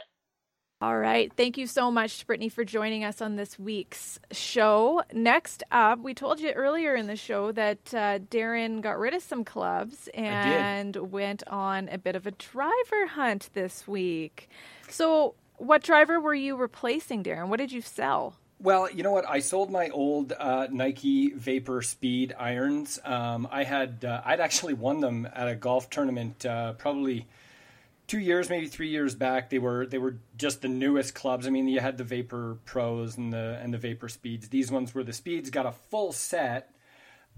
All 0.81 0.97
right. 0.97 1.31
Thank 1.37 1.59
you 1.59 1.67
so 1.67 1.91
much, 1.91 2.25
Brittany, 2.25 2.49
for 2.49 2.65
joining 2.65 3.03
us 3.03 3.21
on 3.21 3.35
this 3.35 3.59
week's 3.59 4.19
show. 4.31 5.03
Next 5.13 5.61
up, 5.71 5.99
we 5.99 6.15
told 6.15 6.39
you 6.39 6.49
earlier 6.53 6.95
in 6.95 7.05
the 7.05 7.15
show 7.15 7.51
that 7.51 7.93
uh, 7.93 8.17
Darren 8.17 8.81
got 8.81 8.97
rid 8.97 9.13
of 9.13 9.21
some 9.21 9.43
clubs 9.43 10.09
and 10.15 10.95
went 10.95 11.43
on 11.47 11.87
a 11.89 11.99
bit 11.99 12.15
of 12.15 12.25
a 12.25 12.31
driver 12.31 13.05
hunt 13.11 13.51
this 13.53 13.87
week. 13.87 14.49
So, 14.89 15.35
what 15.61 15.83
driver 15.83 16.19
were 16.19 16.33
you 16.33 16.55
replacing, 16.55 17.23
Darren? 17.23 17.47
What 17.47 17.57
did 17.57 17.71
you 17.71 17.81
sell? 17.81 18.35
Well, 18.59 18.91
you 18.91 19.03
know 19.03 19.11
what? 19.11 19.27
I 19.27 19.39
sold 19.39 19.71
my 19.71 19.89
old 19.89 20.33
uh, 20.37 20.67
Nike 20.69 21.31
Vapor 21.31 21.81
Speed 21.81 22.35
irons. 22.37 22.99
Um, 23.03 23.47
I 23.51 23.63
had 23.63 24.05
uh, 24.05 24.21
I'd 24.23 24.39
actually 24.39 24.73
won 24.73 24.99
them 24.99 25.27
at 25.33 25.47
a 25.47 25.55
golf 25.55 25.89
tournament 25.89 26.45
uh, 26.45 26.73
probably 26.73 27.27
two 28.07 28.19
years, 28.19 28.49
maybe 28.49 28.67
three 28.67 28.89
years 28.89 29.15
back. 29.15 29.49
They 29.49 29.57
were 29.57 29.85
they 29.85 29.97
were 29.97 30.17
just 30.37 30.61
the 30.61 30.67
newest 30.67 31.15
clubs. 31.15 31.47
I 31.47 31.49
mean, 31.49 31.67
you 31.67 31.79
had 31.79 31.97
the 31.97 32.03
Vapor 32.03 32.57
Pros 32.65 33.17
and 33.17 33.33
the 33.33 33.59
and 33.61 33.73
the 33.73 33.77
Vapor 33.77 34.09
Speeds. 34.09 34.49
These 34.49 34.71
ones 34.71 34.93
were 34.93 35.03
the 35.03 35.13
Speeds. 35.13 35.49
Got 35.49 35.65
a 35.65 35.71
full 35.71 36.11
set 36.11 36.70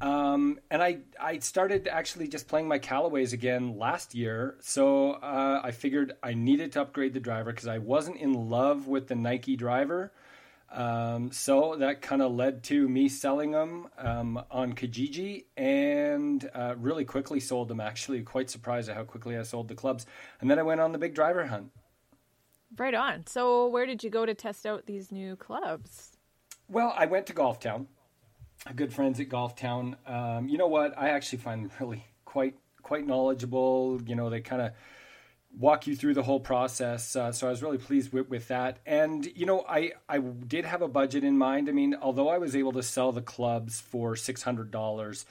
um, 0.03 0.59
and 0.69 0.83
I, 0.83 0.97
I 1.17 1.39
started 1.39 1.87
actually 1.87 2.27
just 2.27 2.49
playing 2.49 2.67
my 2.67 2.77
Callaways 2.77 3.31
again 3.31 3.77
last 3.77 4.13
year. 4.13 4.57
So 4.59 5.11
uh, 5.13 5.61
I 5.63 5.71
figured 5.71 6.11
I 6.21 6.33
needed 6.33 6.73
to 6.73 6.81
upgrade 6.81 7.13
the 7.13 7.21
driver 7.21 7.53
because 7.53 7.69
I 7.69 7.77
wasn't 7.77 8.17
in 8.17 8.33
love 8.49 8.89
with 8.89 9.07
the 9.07 9.15
Nike 9.15 9.55
driver. 9.55 10.11
Um, 10.69 11.31
so 11.31 11.77
that 11.77 12.01
kind 12.01 12.21
of 12.21 12.33
led 12.33 12.63
to 12.63 12.89
me 12.89 13.07
selling 13.07 13.51
them 13.51 13.87
um, 13.97 14.43
on 14.51 14.73
Kijiji 14.73 15.45
and 15.55 16.49
uh, 16.53 16.75
really 16.77 17.05
quickly 17.05 17.39
sold 17.39 17.69
them. 17.69 17.79
Actually, 17.79 18.23
quite 18.23 18.49
surprised 18.49 18.89
at 18.89 18.97
how 18.97 19.05
quickly 19.05 19.37
I 19.37 19.43
sold 19.43 19.69
the 19.69 19.75
clubs. 19.75 20.05
And 20.41 20.51
then 20.51 20.59
I 20.59 20.63
went 20.63 20.81
on 20.81 20.91
the 20.91 20.97
big 20.97 21.15
driver 21.15 21.45
hunt. 21.45 21.71
Right 22.75 22.93
on. 22.93 23.25
So, 23.25 23.69
where 23.69 23.85
did 23.85 24.03
you 24.03 24.09
go 24.09 24.25
to 24.25 24.33
test 24.33 24.65
out 24.65 24.85
these 24.85 25.13
new 25.13 25.37
clubs? 25.37 26.17
Well, 26.67 26.93
I 26.97 27.05
went 27.05 27.27
to 27.27 27.33
Golf 27.33 27.61
Town 27.61 27.87
good 28.75 28.93
friends 28.93 29.19
at 29.19 29.29
Golf 29.29 29.55
Town. 29.55 29.97
Um, 30.07 30.47
you 30.47 30.57
know 30.57 30.67
what? 30.67 30.97
I 30.97 31.09
actually 31.09 31.39
find 31.39 31.65
them 31.65 31.71
really 31.79 32.05
quite 32.25 32.55
quite 32.81 33.05
knowledgeable. 33.05 34.01
You 34.05 34.15
know, 34.15 34.29
they 34.29 34.41
kind 34.41 34.61
of 34.61 34.71
walk 35.57 35.85
you 35.85 35.95
through 35.95 36.13
the 36.13 36.23
whole 36.23 36.39
process. 36.39 37.15
Uh, 37.15 37.31
so 37.31 37.47
I 37.47 37.51
was 37.51 37.61
really 37.61 37.77
pleased 37.77 38.11
with, 38.11 38.29
with 38.29 38.47
that. 38.47 38.79
And 38.85 39.25
you 39.35 39.45
know, 39.45 39.65
I 39.67 39.93
I 40.07 40.19
did 40.19 40.65
have 40.65 40.81
a 40.81 40.87
budget 40.87 41.23
in 41.23 41.37
mind. 41.37 41.69
I 41.69 41.71
mean, 41.71 41.95
although 42.01 42.29
I 42.29 42.37
was 42.37 42.55
able 42.55 42.73
to 42.73 42.83
sell 42.83 43.11
the 43.11 43.21
clubs 43.21 43.79
for 43.79 44.15
six 44.15 44.43
hundred 44.43 44.71
dollars. 44.71 45.25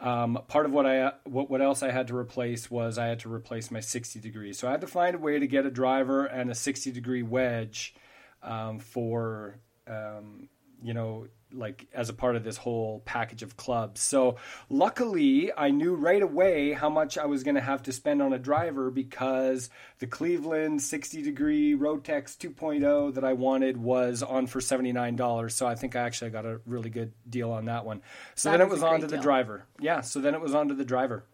Um, 0.00 0.38
part 0.46 0.64
of 0.64 0.70
what 0.70 0.86
I 0.86 1.12
what, 1.24 1.50
what 1.50 1.60
else 1.60 1.82
I 1.82 1.90
had 1.90 2.06
to 2.08 2.16
replace 2.16 2.70
was 2.70 2.98
I 2.98 3.06
had 3.06 3.18
to 3.20 3.32
replace 3.32 3.72
my 3.72 3.80
60 3.80 4.20
degree. 4.20 4.52
So 4.52 4.68
I 4.68 4.70
had 4.70 4.80
to 4.82 4.86
find 4.86 5.16
a 5.16 5.18
way 5.18 5.40
to 5.40 5.46
get 5.48 5.66
a 5.66 5.72
driver 5.72 6.24
and 6.24 6.52
a 6.52 6.54
60 6.54 6.92
degree 6.92 7.24
wedge 7.24 7.96
um, 8.40 8.78
for 8.78 9.58
um, 9.88 10.48
you 10.84 10.94
know 10.94 11.26
like 11.52 11.86
as 11.92 12.08
a 12.08 12.12
part 12.12 12.36
of 12.36 12.44
this 12.44 12.56
whole 12.56 13.00
package 13.04 13.42
of 13.42 13.56
clubs. 13.56 14.00
So 14.00 14.36
luckily, 14.68 15.50
I 15.56 15.70
knew 15.70 15.94
right 15.94 16.22
away 16.22 16.72
how 16.72 16.88
much 16.90 17.18
I 17.18 17.26
was 17.26 17.42
going 17.42 17.54
to 17.54 17.60
have 17.60 17.82
to 17.84 17.92
spend 17.92 18.22
on 18.22 18.32
a 18.32 18.38
driver 18.38 18.90
because 18.90 19.70
the 19.98 20.06
Cleveland 20.06 20.82
60 20.82 21.22
degree 21.22 21.74
Rotex 21.74 22.36
2.0 22.36 23.14
that 23.14 23.24
I 23.24 23.32
wanted 23.32 23.76
was 23.76 24.22
on 24.22 24.46
for 24.46 24.60
$79. 24.60 25.52
So 25.52 25.66
I 25.66 25.74
think 25.74 25.96
I 25.96 26.00
actually 26.00 26.30
got 26.30 26.44
a 26.44 26.60
really 26.66 26.90
good 26.90 27.12
deal 27.28 27.50
on 27.50 27.66
that 27.66 27.84
one. 27.84 28.02
So 28.34 28.50
that 28.50 28.58
then 28.58 28.66
it 28.66 28.70
was 28.70 28.82
on 28.82 29.00
to 29.00 29.06
the 29.06 29.18
driver. 29.18 29.66
Yeah, 29.80 30.00
so 30.02 30.20
then 30.20 30.34
it 30.34 30.40
was 30.40 30.54
on 30.54 30.68
to 30.68 30.74
the 30.74 30.84
driver. 30.84 31.24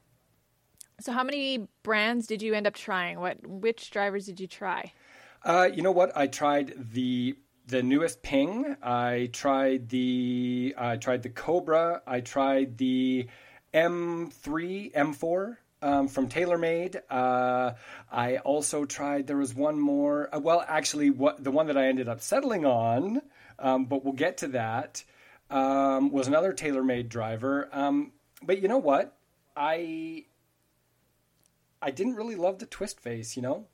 So 1.00 1.12
how 1.12 1.24
many 1.24 1.66
brands 1.82 2.26
did 2.26 2.40
you 2.40 2.54
end 2.54 2.66
up 2.66 2.74
trying? 2.74 3.18
What 3.20 3.44
which 3.46 3.90
drivers 3.90 4.26
did 4.26 4.38
you 4.38 4.46
try? 4.46 4.92
Uh, 5.44 5.68
you 5.72 5.82
know 5.82 5.92
what? 5.92 6.16
I 6.16 6.26
tried 6.26 6.72
the 6.92 7.36
the 7.66 7.82
newest 7.82 8.22
Ping. 8.22 8.76
I 8.82 9.30
tried 9.32 9.88
the 9.88 10.74
I 10.76 10.96
tried 10.96 11.22
the 11.22 11.30
Cobra. 11.30 12.02
I 12.06 12.20
tried 12.20 12.78
the 12.78 13.28
M3, 13.72 14.92
M4 14.92 15.56
um, 15.82 16.08
from 16.08 16.28
TaylorMade. 16.28 17.00
Uh, 17.10 17.72
I 18.10 18.38
also 18.38 18.84
tried. 18.84 19.26
There 19.26 19.36
was 19.36 19.54
one 19.54 19.78
more. 19.78 20.28
Uh, 20.34 20.40
well, 20.40 20.64
actually, 20.66 21.10
what 21.10 21.42
the 21.42 21.50
one 21.50 21.66
that 21.66 21.76
I 21.76 21.86
ended 21.86 22.08
up 22.08 22.20
settling 22.20 22.64
on, 22.64 23.22
um, 23.58 23.86
but 23.86 24.04
we'll 24.04 24.14
get 24.14 24.38
to 24.38 24.48
that. 24.48 25.04
Um, 25.50 26.10
was 26.10 26.26
another 26.26 26.52
TaylorMade 26.52 27.08
driver. 27.08 27.68
Um, 27.72 28.12
but 28.42 28.60
you 28.62 28.68
know 28.68 28.78
what? 28.78 29.16
I 29.56 30.24
I 31.80 31.90
didn't 31.90 32.14
really 32.14 32.34
love 32.36 32.58
the 32.58 32.66
twist 32.66 33.00
face. 33.00 33.36
You 33.36 33.42
know. 33.42 33.66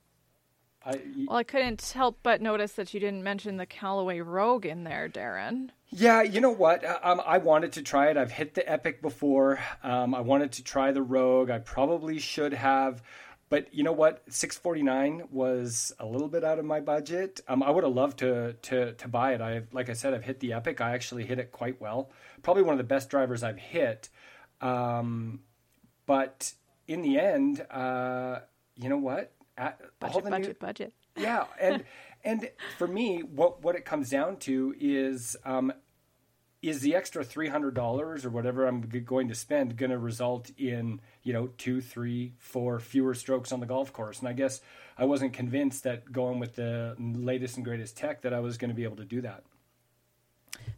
I, 0.84 1.00
Well, 1.26 1.36
I 1.36 1.44
couldn't 1.44 1.82
help 1.94 2.18
but 2.22 2.40
notice 2.40 2.72
that 2.72 2.94
you 2.94 3.00
didn't 3.00 3.22
mention 3.22 3.56
the 3.56 3.66
Callaway 3.66 4.20
Rogue 4.20 4.64
in 4.66 4.84
there, 4.84 5.08
Darren. 5.08 5.70
Yeah, 5.90 6.22
you 6.22 6.40
know 6.40 6.50
what? 6.50 6.84
Um, 7.04 7.20
I 7.26 7.38
wanted 7.38 7.72
to 7.72 7.82
try 7.82 8.10
it. 8.10 8.16
I've 8.16 8.30
hit 8.30 8.54
the 8.54 8.70
Epic 8.70 9.02
before. 9.02 9.58
Um, 9.82 10.14
I 10.14 10.20
wanted 10.20 10.52
to 10.52 10.64
try 10.64 10.92
the 10.92 11.02
Rogue. 11.02 11.50
I 11.50 11.58
probably 11.58 12.18
should 12.20 12.52
have, 12.54 13.02
but 13.48 13.74
you 13.74 13.82
know 13.82 13.92
what? 13.92 14.22
Six 14.28 14.56
forty 14.56 14.82
nine 14.82 15.24
was 15.32 15.92
a 15.98 16.06
little 16.06 16.28
bit 16.28 16.44
out 16.44 16.60
of 16.60 16.64
my 16.64 16.78
budget. 16.78 17.40
Um, 17.48 17.62
I 17.62 17.70
would 17.70 17.82
have 17.82 17.92
loved 17.92 18.20
to 18.20 18.52
to 18.54 18.92
to 18.92 19.08
buy 19.08 19.34
it. 19.34 19.40
I 19.40 19.62
like 19.72 19.90
I 19.90 19.94
said, 19.94 20.14
I've 20.14 20.24
hit 20.24 20.38
the 20.38 20.52
Epic. 20.52 20.80
I 20.80 20.94
actually 20.94 21.26
hit 21.26 21.40
it 21.40 21.50
quite 21.50 21.80
well. 21.80 22.10
Probably 22.42 22.62
one 22.62 22.74
of 22.74 22.78
the 22.78 22.84
best 22.84 23.10
drivers 23.10 23.42
I've 23.42 23.58
hit. 23.58 24.08
Um, 24.60 25.40
but 26.06 26.52
in 26.86 27.02
the 27.02 27.18
end, 27.18 27.66
uh, 27.70 28.40
you 28.76 28.88
know 28.88 28.98
what? 28.98 29.32
Budget, 29.98 30.24
budget, 30.24 30.46
new- 30.48 30.54
budget. 30.54 30.92
yeah, 31.16 31.44
and 31.60 31.84
and 32.24 32.48
for 32.78 32.86
me, 32.86 33.20
what 33.22 33.62
what 33.62 33.74
it 33.76 33.84
comes 33.84 34.08
down 34.10 34.36
to 34.38 34.74
is 34.80 35.36
um, 35.44 35.72
is 36.62 36.80
the 36.80 36.94
extra 36.94 37.24
three 37.24 37.48
hundred 37.48 37.74
dollars 37.74 38.24
or 38.24 38.30
whatever 38.30 38.66
I'm 38.66 38.80
going 38.82 39.28
to 39.28 39.34
spend 39.34 39.76
going 39.76 39.90
to 39.90 39.98
result 39.98 40.50
in 40.58 41.00
you 41.22 41.32
know 41.32 41.48
two, 41.58 41.80
three, 41.80 42.34
four 42.38 42.78
fewer 42.80 43.14
strokes 43.14 43.52
on 43.52 43.60
the 43.60 43.66
golf 43.66 43.92
course? 43.92 44.18
And 44.20 44.28
I 44.28 44.32
guess 44.32 44.60
I 44.96 45.04
wasn't 45.04 45.32
convinced 45.32 45.84
that 45.84 46.10
going 46.10 46.38
with 46.38 46.54
the 46.56 46.94
latest 46.98 47.56
and 47.56 47.64
greatest 47.64 47.96
tech 47.96 48.22
that 48.22 48.32
I 48.34 48.40
was 48.40 48.56
going 48.58 48.70
to 48.70 48.74
be 48.74 48.84
able 48.84 48.96
to 48.96 49.04
do 49.04 49.20
that. 49.22 49.42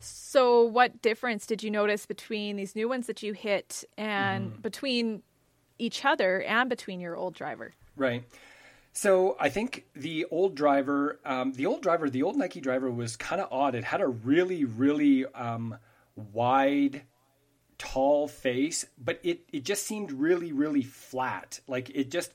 So, 0.01 0.64
what 0.64 1.03
difference 1.03 1.47
did 1.47 1.62
you 1.62 1.71
notice 1.71 2.07
between 2.07 2.57
these 2.57 2.75
new 2.75 2.88
ones 2.88 3.07
that 3.07 3.23
you 3.23 3.33
hit 3.33 3.85
and 3.97 4.51
Mm-hmm. 4.53 4.61
between 4.62 5.23
each 5.79 6.05
other 6.05 6.42
and 6.42 6.68
between 6.71 7.01
your 7.01 7.16
old 7.16 7.35
driver? 7.35 7.73
Right. 7.97 8.25
So 8.93 9.37
I 9.41 9.49
think 9.49 9.87
the 9.95 10.27
old 10.31 10.55
driver, 10.55 11.19
um, 11.25 11.53
the 11.55 11.67
old 11.67 11.83
driver, 11.83 12.11
the 12.11 12.23
old 12.23 12.37
Nike 12.37 12.61
driver 12.61 12.91
was 12.91 13.17
kind 13.17 13.41
of 13.41 13.49
odd. 13.51 13.75
It 13.75 13.85
had 13.85 14.03
a 14.03 14.07
really, 14.07 14.65
really 14.65 15.25
um, 15.27 15.79
wide, 16.15 17.03
tall 17.79 18.29
face, 18.29 18.85
but 18.99 19.19
it 19.23 19.41
it 19.51 19.65
just 19.65 19.87
seemed 19.87 20.13
really, 20.13 20.53
really 20.53 20.83
flat. 20.83 21.59
Like 21.67 21.91
it 21.91 22.11
just, 22.11 22.33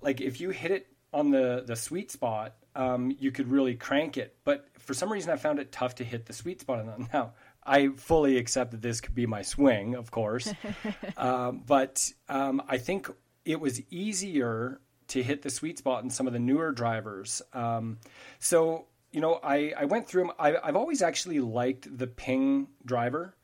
like 0.00 0.22
if 0.22 0.40
you 0.40 0.48
hit 0.48 0.70
it 0.70 0.86
on 1.12 1.30
the 1.30 1.62
the 1.66 1.76
sweet 1.76 2.10
spot, 2.10 2.54
um, 2.74 3.14
you 3.20 3.30
could 3.30 3.50
really 3.50 3.74
crank 3.74 4.16
it. 4.16 4.34
But 4.44 4.66
for 4.78 4.94
some 4.94 5.12
reason, 5.12 5.30
I 5.30 5.36
found 5.36 5.58
it 5.58 5.72
tough 5.72 5.96
to 5.96 6.04
hit 6.04 6.24
the 6.24 6.32
sweet 6.32 6.62
spot 6.62 6.80
on 6.80 6.86
that. 6.86 6.98
Now. 7.12 7.32
I 7.70 7.88
fully 7.88 8.38
accept 8.38 8.70
that 8.70 8.80
this 8.80 9.02
could 9.02 9.14
be 9.14 9.26
my 9.26 9.42
swing, 9.42 9.94
of 9.94 10.10
course, 10.10 10.50
um, 11.18 11.64
but 11.66 12.10
um, 12.26 12.62
I 12.66 12.78
think 12.78 13.10
it 13.44 13.60
was 13.60 13.82
easier 13.90 14.80
to 15.08 15.22
hit 15.22 15.42
the 15.42 15.50
sweet 15.50 15.78
spot 15.78 16.04
in 16.04 16.10
some 16.10 16.26
of 16.26 16.32
the 16.32 16.38
newer 16.38 16.72
drivers. 16.72 17.42
Um, 17.52 17.98
so, 18.38 18.86
you 19.12 19.20
know, 19.20 19.40
I, 19.42 19.72
I 19.76 19.84
went 19.86 20.08
through 20.08 20.24
them. 20.24 20.32
I, 20.38 20.56
I've 20.62 20.76
always 20.76 21.02
actually 21.02 21.40
liked 21.40 21.96
the 21.96 22.06
ping 22.06 22.68
driver, 22.84 23.34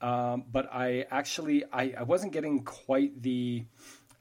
um, 0.00 0.44
but 0.50 0.68
I 0.72 1.06
actually 1.10 1.64
I, 1.72 1.94
I 1.98 2.02
wasn't 2.02 2.32
getting 2.32 2.64
quite 2.64 3.20
the 3.22 3.64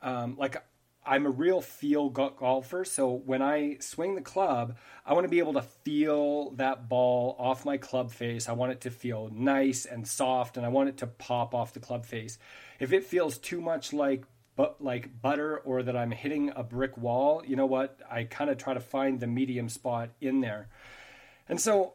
um, 0.02 0.36
like. 0.38 0.64
I'm 1.06 1.26
a 1.26 1.30
real 1.30 1.60
feel 1.60 2.10
golfer, 2.10 2.86
so 2.86 3.12
when 3.12 3.42
I 3.42 3.76
swing 3.82 4.16
the 4.16 4.22
club, 4.22 4.78
I 5.06 5.12
want 5.12 5.26
to 5.26 5.30
be 5.30 5.40
able 5.40 5.52
to 5.56 5.62
feel 5.62 6.52
that 6.52 6.88
ball 6.88 7.36
off 7.38 7.66
my 7.66 7.76
club 7.76 8.10
face. 8.10 8.48
I 8.48 8.54
want 8.54 8.72
it 8.72 8.80
to 8.82 8.90
feel 8.90 9.30
nice 9.30 9.84
and 9.84 10.08
soft, 10.08 10.56
and 10.56 10.66
I 10.66 10.70
want 10.70 10.88
it 10.88 10.98
to 11.00 11.08
pop 11.08 11.54
off 11.54 11.74
the 11.74 11.82
club 11.82 12.06
face. 12.06 12.38
If 12.80 12.94
it 12.94 13.04
feels 13.04 13.38
too 13.38 13.60
much 13.60 13.92
like 13.92 14.24
but 14.56 14.84
like 14.84 15.22
butter 15.22 15.58
or 15.58 15.84
that 15.84 15.96
I'm 15.96 16.12
hitting 16.12 16.52
a 16.56 16.64
brick 16.64 16.98
wall, 16.98 17.44
you 17.46 17.56
know 17.56 17.66
what? 17.66 18.00
I 18.10 18.24
kind 18.24 18.50
of 18.50 18.58
try 18.58 18.74
to 18.74 18.80
find 18.80 19.20
the 19.20 19.28
medium 19.28 19.70
spot 19.70 20.10
in 20.22 20.42
there. 20.42 20.70
And 21.50 21.60
so 21.60 21.94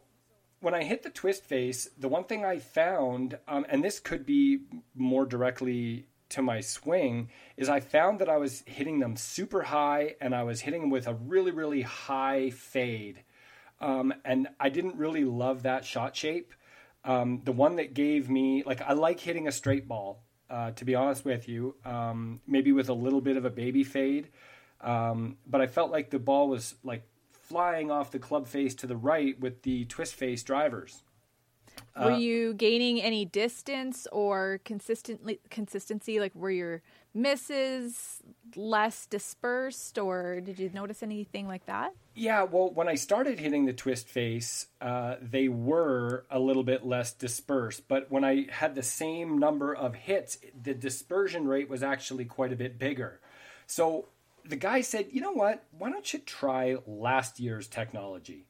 when 0.61 0.75
I 0.75 0.83
hit 0.83 1.03
the 1.03 1.11
twist 1.11 1.45
face, 1.45 1.89
the 1.99 2.09
one 2.09 2.25
thing 2.25 2.45
I 2.45 2.59
found, 2.59 3.39
um, 3.47 3.65
and 3.69 3.85
this 3.85 4.01
could 4.01 4.27
be 4.27 4.61
more 4.95 5.25
directly 5.25 6.07
to 6.31 6.43
my 6.43 6.61
swing, 6.61 7.31
is 7.57 7.69
I 7.69 7.81
found 7.81 8.19
that 8.19 8.29
I 8.29 8.37
was 8.37 8.63
hitting 8.67 8.99
them 8.99 9.17
super 9.17 9.63
high 9.63 10.17
and 10.21 10.35
I 10.35 10.43
was 10.43 10.61
hitting 10.61 10.83
them 10.83 10.91
with 10.91 11.07
a 11.07 11.15
really, 11.15 11.53
really 11.53 11.83
high 11.83 12.51
fade. 12.51 13.23
Um, 13.81 14.13
and 14.25 14.49
I 14.59 14.69
didn't 14.69 14.97
really 14.97 15.25
love 15.25 15.63
that 15.63 15.85
shot 15.85 16.17
shape. 16.17 16.53
Um, 17.05 17.41
the 17.45 17.53
one 17.53 17.77
that 17.77 17.95
gave 17.95 18.29
me, 18.29 18.65
like, 18.67 18.83
I 18.83 18.93
like 18.93 19.21
hitting 19.21 19.47
a 19.47 19.53
straight 19.53 19.87
ball, 19.87 20.25
uh, 20.51 20.71
to 20.73 20.85
be 20.85 20.95
honest 20.95 21.25
with 21.25 21.49
you, 21.49 21.75
um, 21.85 22.41
maybe 22.47 22.73
with 22.73 22.89
a 22.89 22.95
little 22.95 23.21
bit 23.21 23.37
of 23.37 23.45
a 23.45 23.51
baby 23.51 23.85
fade. 23.85 24.29
Um, 24.81 25.37
but 25.47 25.61
I 25.61 25.67
felt 25.67 25.91
like 25.91 26.11
the 26.11 26.19
ball 26.19 26.49
was 26.49 26.75
like 26.83 27.03
flying 27.33 27.91
off 27.91 28.11
the 28.11 28.19
club 28.19 28.47
face 28.47 28.75
to 28.77 28.87
the 28.87 28.97
right 28.97 29.39
with 29.41 29.63
the 29.63 29.85
twist 29.87 30.15
face 30.15 30.43
drivers. 30.43 31.03
Were 32.01 32.17
you 32.17 32.55
gaining 32.55 33.01
any 33.01 33.25
distance 33.25 34.07
or 34.13 34.61
consistently 34.65 35.41
consistency? 35.51 36.21
Like, 36.21 36.35
were 36.35 36.51
your 36.51 36.83
misses 37.15 38.23
less 38.57 39.07
dispersed, 39.07 39.99
or 39.99 40.41
did 40.41 40.59
you 40.59 40.71
notice 40.73 41.03
anything 41.03 41.47
like 41.47 41.67
that? 41.67 41.93
Yeah, 42.15 42.43
well, 42.43 42.71
when 42.71 42.89
I 42.89 42.95
started 42.95 43.39
hitting 43.39 43.67
the 43.67 43.73
twist 43.73 44.09
face, 44.09 44.67
uh, 44.81 45.17
they 45.21 45.49
were 45.49 46.25
a 46.31 46.39
little 46.39 46.65
bit 46.65 46.85
less 46.85 47.13
dispersed. 47.13 47.89
But 47.89 48.11
when 48.11 48.25
I 48.25 48.47
had 48.51 48.75
the 48.75 48.83
same 48.83 49.39
number 49.39 49.75
of 49.75 49.95
hits, 49.95 50.39
the 50.63 50.75
dispersion 50.75 51.47
rate 51.47 51.69
was 51.69 51.83
actually 51.83 52.25
quite 52.25 52.53
a 52.53 52.57
bit 52.57 52.79
bigger. 52.79 53.21
So 53.67 54.09
the 54.45 54.57
guy 54.57 54.81
said, 54.81 55.09
you 55.13 55.21
know 55.21 55.33
what? 55.33 55.65
Why 55.77 55.91
don't 55.91 56.13
you 56.13 56.21
try 56.21 56.77
last 56.87 57.39
year's 57.39 57.67
technology? 57.67 58.47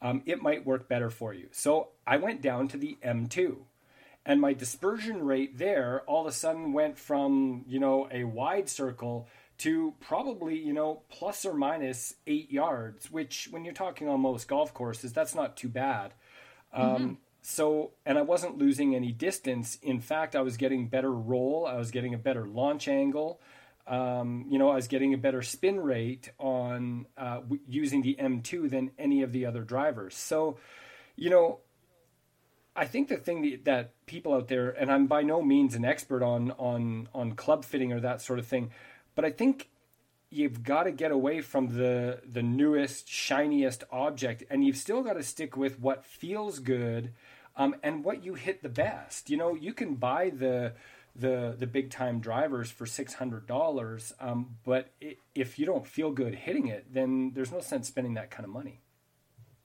Um, 0.00 0.22
it 0.26 0.42
might 0.42 0.64
work 0.64 0.88
better 0.88 1.10
for 1.10 1.34
you. 1.34 1.48
So 1.50 1.88
I 2.06 2.18
went 2.18 2.40
down 2.40 2.68
to 2.68 2.76
the 2.76 2.98
M2 3.04 3.56
and 4.28 4.42
my 4.42 4.52
dispersion 4.52 5.24
rate 5.24 5.58
there 5.58 6.02
all 6.06 6.20
of 6.20 6.26
a 6.26 6.32
sudden 6.32 6.72
went 6.72 6.96
from 6.96 7.64
you 7.66 7.80
know 7.80 8.06
a 8.12 8.22
wide 8.22 8.68
circle 8.68 9.26
to 9.56 9.92
probably 9.98 10.56
you 10.56 10.72
know 10.72 11.02
plus 11.08 11.44
or 11.44 11.54
minus 11.54 12.14
eight 12.28 12.52
yards 12.52 13.10
which 13.10 13.48
when 13.50 13.64
you're 13.64 13.74
talking 13.74 14.08
on 14.08 14.20
most 14.20 14.46
golf 14.46 14.72
courses 14.72 15.12
that's 15.12 15.34
not 15.34 15.56
too 15.56 15.68
bad. 15.68 16.12
Um, 16.72 17.18
so 17.40 17.92
and 18.04 18.18
i 18.18 18.22
wasn't 18.22 18.58
losing 18.58 18.94
any 18.94 19.10
distance. 19.10 19.78
In 19.82 20.00
fact 20.00 20.36
i 20.36 20.42
was 20.42 20.56
getting 20.56 20.86
better 20.86 21.12
roll. 21.12 21.66
I 21.66 21.76
was 21.76 21.90
getting 21.90 22.14
a 22.14 22.18
better 22.18 22.46
launch 22.46 22.86
angle. 22.86 23.40
Um, 23.86 24.44
you 24.50 24.58
know 24.58 24.68
i 24.68 24.74
was 24.74 24.86
getting 24.86 25.14
a 25.14 25.18
better 25.18 25.40
spin 25.40 25.80
rate 25.80 26.30
on 26.38 27.06
uh, 27.16 27.36
w- 27.36 27.62
using 27.66 28.02
the 28.02 28.14
m2 28.20 28.68
than 28.68 28.90
any 28.98 29.22
of 29.22 29.32
the 29.32 29.46
other 29.46 29.62
drivers. 29.62 30.14
So 30.14 30.58
you 31.16 31.30
know 31.30 31.60
I 32.78 32.84
think 32.84 33.08
the 33.08 33.16
thing 33.16 33.42
that, 33.42 33.64
that 33.64 34.06
people 34.06 34.32
out 34.32 34.46
there, 34.46 34.70
and 34.70 34.90
I'm 34.90 35.08
by 35.08 35.22
no 35.22 35.42
means 35.42 35.74
an 35.74 35.84
expert 35.84 36.22
on 36.22 36.52
on 36.52 37.08
on 37.12 37.32
club 37.32 37.64
fitting 37.64 37.92
or 37.92 38.00
that 38.00 38.22
sort 38.22 38.38
of 38.38 38.46
thing, 38.46 38.70
but 39.16 39.24
I 39.24 39.30
think 39.30 39.68
you've 40.30 40.62
got 40.62 40.84
to 40.84 40.92
get 40.92 41.10
away 41.10 41.40
from 41.40 41.76
the 41.76 42.20
the 42.24 42.42
newest, 42.42 43.08
shiniest 43.08 43.82
object, 43.90 44.44
and 44.48 44.64
you've 44.64 44.76
still 44.76 45.02
got 45.02 45.14
to 45.14 45.24
stick 45.24 45.56
with 45.56 45.80
what 45.80 46.04
feels 46.04 46.60
good, 46.60 47.12
um, 47.56 47.74
and 47.82 48.04
what 48.04 48.24
you 48.24 48.34
hit 48.34 48.62
the 48.62 48.68
best. 48.68 49.28
You 49.28 49.38
know, 49.38 49.56
you 49.56 49.72
can 49.72 49.96
buy 49.96 50.30
the 50.30 50.74
the 51.16 51.56
the 51.58 51.66
big 51.66 51.90
time 51.90 52.20
drivers 52.20 52.70
for 52.70 52.86
six 52.86 53.14
hundred 53.14 53.48
dollars, 53.48 54.14
um, 54.20 54.56
but 54.64 54.90
i 55.02 55.16
if 55.34 55.58
you 55.58 55.66
don't 55.66 55.86
feel 55.86 56.12
good 56.12 56.34
hitting 56.34 56.68
it, 56.68 56.94
then 56.94 57.32
there's 57.34 57.50
no 57.50 57.60
sense 57.60 57.88
spending 57.88 58.14
that 58.14 58.30
kind 58.30 58.44
of 58.44 58.50
money. 58.50 58.80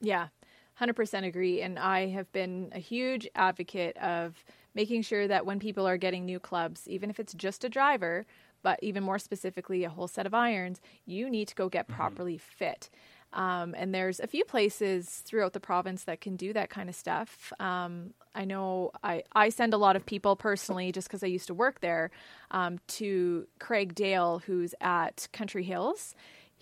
Yeah, 0.02 0.30
100% 0.79 1.25
agree. 1.25 1.62
And 1.62 1.77
I 1.77 2.07
have 2.07 2.31
been 2.31 2.71
a 2.73 2.79
huge 2.79 3.27
advocate 3.36 3.97
of 3.97 4.43
making 4.73 5.03
sure 5.03 5.27
that 5.27 5.45
when 5.45 5.59
people 5.59 5.88
are 5.88 5.97
getting 5.97 6.25
new 6.25 6.39
clubs, 6.39 6.88
even 6.88 7.09
if 7.09 7.19
it's 7.19 7.33
just 7.33 7.63
a 7.63 7.69
driver, 7.69 8.25
but 8.63 8.79
even 8.81 9.03
more 9.03 9.19
specifically 9.19 9.83
a 9.83 9.89
whole 9.89 10.07
set 10.07 10.25
of 10.25 10.33
irons, 10.33 10.81
you 11.05 11.29
need 11.29 11.47
to 11.49 11.55
go 11.55 11.69
get 11.69 11.88
properly 11.88 12.38
fit. 12.38 12.89
Um, 13.33 13.73
and 13.75 13.93
there's 13.93 14.19
a 14.19 14.27
few 14.27 14.45
places 14.45 15.09
throughout 15.25 15.53
the 15.53 15.59
province 15.59 16.03
that 16.03 16.21
can 16.21 16.36
do 16.36 16.53
that 16.53 16.69
kind 16.69 16.88
of 16.88 16.95
stuff. 16.95 17.51
Um, 17.59 18.13
I 18.36 18.45
know 18.45 18.91
I, 19.03 19.23
I 19.33 19.49
send 19.49 19.73
a 19.73 19.77
lot 19.77 19.95
of 19.95 20.05
people 20.05 20.36
personally, 20.36 20.91
just 20.91 21.07
because 21.07 21.23
I 21.23 21.27
used 21.27 21.47
to 21.47 21.53
work 21.53 21.81
there, 21.81 22.12
um, 22.51 22.79
to 22.89 23.47
Craig 23.59 23.95
Dale, 23.95 24.41
who's 24.45 24.75
at 24.81 25.27
Country 25.33 25.63
Hills. 25.63 26.15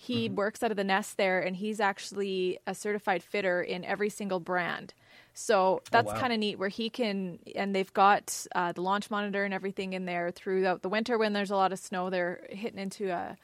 He 0.04 0.28
works 0.28 0.64
out 0.64 0.72
of 0.72 0.76
the 0.76 0.82
nest 0.82 1.16
there, 1.16 1.38
and 1.38 1.54
he's 1.54 1.78
actually 1.78 2.58
a 2.66 2.74
certified 2.74 3.22
fitter 3.22 3.62
in 3.62 3.84
every 3.84 4.10
single 4.10 4.40
brand. 4.40 4.94
So 5.32 5.80
that's 5.92 6.08
wow. 6.08 6.18
kind 6.18 6.32
of 6.32 6.40
neat 6.40 6.58
where 6.58 6.68
he 6.68 6.90
can, 6.90 7.38
and 7.54 7.72
they've 7.72 7.92
got 7.92 8.44
uh, 8.52 8.72
the 8.72 8.80
launch 8.80 9.12
monitor 9.12 9.44
and 9.44 9.54
everything 9.54 9.92
in 9.92 10.04
there 10.04 10.32
throughout 10.32 10.82
the 10.82 10.88
winter 10.88 11.18
when 11.18 11.34
there's 11.34 11.52
a 11.52 11.56
lot 11.56 11.72
of 11.72 11.78
snow. 11.78 12.10
They're 12.10 12.44
hitting 12.50 12.80
into 12.80 13.10
a, 13.10 13.36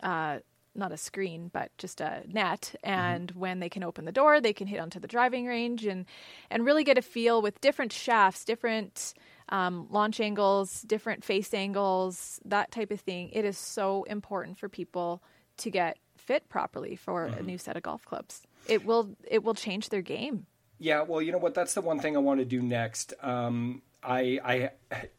uh, 0.00 0.38
not 0.76 0.92
a 0.92 0.96
screen, 0.96 1.50
but 1.52 1.76
just 1.76 2.00
a 2.00 2.22
net. 2.24 2.72
And 2.84 3.32
when 3.32 3.58
they 3.58 3.68
can 3.68 3.82
open 3.82 4.04
the 4.04 4.12
door, 4.12 4.40
they 4.40 4.52
can 4.52 4.68
hit 4.68 4.78
onto 4.78 5.00
the 5.00 5.08
driving 5.08 5.44
range 5.46 5.86
and, 5.86 6.06
and 6.52 6.64
really 6.64 6.84
get 6.84 6.98
a 6.98 7.02
feel 7.02 7.42
with 7.42 7.60
different 7.60 7.92
shafts, 7.92 8.44
different 8.44 9.12
um, 9.48 9.88
launch 9.90 10.20
angles, 10.20 10.82
different 10.82 11.24
face 11.24 11.52
angles, 11.52 12.40
that 12.44 12.70
type 12.70 12.92
of 12.92 13.00
thing. 13.00 13.30
It 13.32 13.44
is 13.44 13.58
so 13.58 14.04
important 14.04 14.56
for 14.56 14.68
people 14.68 15.20
to 15.60 15.70
get 15.70 15.98
fit 16.16 16.48
properly 16.48 16.96
for 16.96 17.24
a 17.24 17.42
new 17.42 17.58
set 17.58 17.76
of 17.76 17.82
golf 17.82 18.04
clubs. 18.04 18.42
It 18.68 18.84
will 18.84 19.16
it 19.26 19.42
will 19.42 19.54
change 19.54 19.88
their 19.88 20.02
game. 20.02 20.46
Yeah, 20.78 21.02
well, 21.02 21.20
you 21.20 21.30
know 21.30 21.38
what? 21.38 21.54
That's 21.54 21.74
the 21.74 21.82
one 21.82 22.00
thing 22.00 22.16
I 22.16 22.20
want 22.20 22.40
to 22.40 22.46
do 22.46 22.62
next. 22.62 23.12
Um, 23.20 23.82
I, 24.02 24.40
I, 24.42 24.70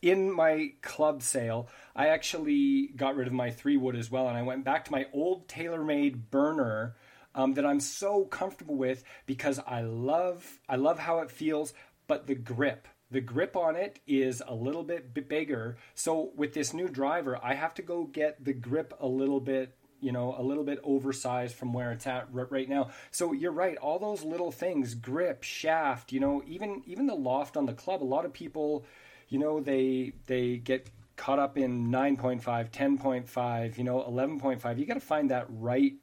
in 0.01 0.31
my 0.31 0.73
club 0.81 1.21
sale, 1.21 1.69
I 1.95 2.07
actually 2.07 2.87
got 2.95 3.15
rid 3.15 3.27
of 3.27 3.33
my 3.33 3.51
three 3.51 3.77
wood 3.77 3.95
as 3.95 4.09
well, 4.09 4.27
and 4.27 4.37
I 4.37 4.41
went 4.41 4.63
back 4.63 4.85
to 4.85 4.91
my 4.91 5.05
old 5.13 5.47
TaylorMade 5.47 6.31
burner 6.31 6.95
um, 7.35 7.53
that 7.53 7.65
I'm 7.65 7.79
so 7.79 8.25
comfortable 8.25 8.75
with 8.75 9.03
because 9.25 9.59
I 9.59 9.81
love, 9.81 10.59
I 10.67 10.77
love 10.77 10.97
how 10.99 11.19
it 11.19 11.29
feels, 11.29 11.73
but 12.07 12.25
the 12.25 12.35
grip, 12.35 12.87
the 13.11 13.21
grip 13.21 13.55
on 13.55 13.75
it 13.75 13.99
is 14.07 14.41
a 14.47 14.55
little 14.55 14.83
bit 14.83 15.13
bigger. 15.29 15.77
So 15.93 16.31
with 16.35 16.53
this 16.53 16.73
new 16.73 16.87
driver, 16.87 17.39
I 17.41 17.53
have 17.53 17.73
to 17.75 17.81
go 17.81 18.05
get 18.05 18.43
the 18.43 18.53
grip 18.53 18.93
a 18.99 19.07
little 19.07 19.39
bit 19.39 19.75
you 20.01 20.11
know, 20.11 20.35
a 20.37 20.43
little 20.43 20.63
bit 20.63 20.79
oversized 20.83 21.55
from 21.55 21.73
where 21.73 21.91
it's 21.91 22.07
at 22.07 22.27
right 22.31 22.67
now. 22.67 22.89
So 23.11 23.31
you're 23.31 23.51
right, 23.51 23.77
all 23.77 23.99
those 23.99 24.23
little 24.23 24.51
things, 24.51 24.95
grip, 24.95 25.43
shaft, 25.43 26.11
you 26.11 26.19
know, 26.19 26.43
even 26.45 26.81
even 26.85 27.07
the 27.07 27.15
loft 27.15 27.55
on 27.55 27.65
the 27.65 27.73
club, 27.73 28.03
a 28.03 28.05
lot 28.05 28.25
of 28.25 28.33
people, 28.33 28.85
you 29.29 29.39
know, 29.39 29.59
they 29.59 30.13
they 30.25 30.57
get 30.57 30.89
caught 31.15 31.37
up 31.39 31.57
in 31.57 31.87
9.5, 31.91 32.41
10.5, 32.71 33.77
you 33.77 33.83
know, 33.83 33.99
11.5. 34.01 34.79
You 34.79 34.85
got 34.87 34.95
to 34.95 34.99
find 34.99 35.29
that 35.29 35.45
right 35.49 35.93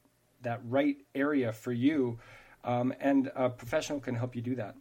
that 0.42 0.60
right 0.64 0.96
area 1.14 1.52
for 1.52 1.72
you. 1.72 2.18
Um, 2.64 2.94
and 3.00 3.30
a 3.34 3.50
professional 3.50 4.00
can 4.00 4.14
help 4.14 4.36
you 4.36 4.42
do 4.42 4.54
that. 4.56 4.76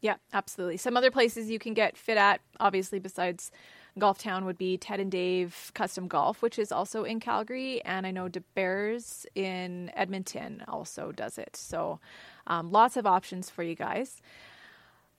Yeah, 0.00 0.16
absolutely. 0.32 0.76
Some 0.76 0.96
other 0.96 1.10
places 1.10 1.50
you 1.50 1.58
can 1.58 1.72
get 1.72 1.96
fit 1.96 2.18
at, 2.18 2.40
obviously, 2.60 2.98
besides 2.98 3.50
Golf 3.98 4.18
Town, 4.18 4.44
would 4.44 4.58
be 4.58 4.76
Ted 4.76 5.00
and 5.00 5.10
Dave 5.10 5.70
Custom 5.74 6.08
Golf, 6.08 6.42
which 6.42 6.58
is 6.58 6.72
also 6.72 7.04
in 7.04 7.20
Calgary. 7.20 7.82
And 7.84 8.06
I 8.06 8.10
know 8.10 8.28
De 8.28 8.40
Beers 8.40 9.26
in 9.34 9.90
Edmonton 9.94 10.64
also 10.66 11.12
does 11.12 11.38
it. 11.38 11.56
So 11.56 12.00
um, 12.46 12.70
lots 12.72 12.96
of 12.96 13.06
options 13.06 13.50
for 13.50 13.62
you 13.62 13.74
guys. 13.74 14.20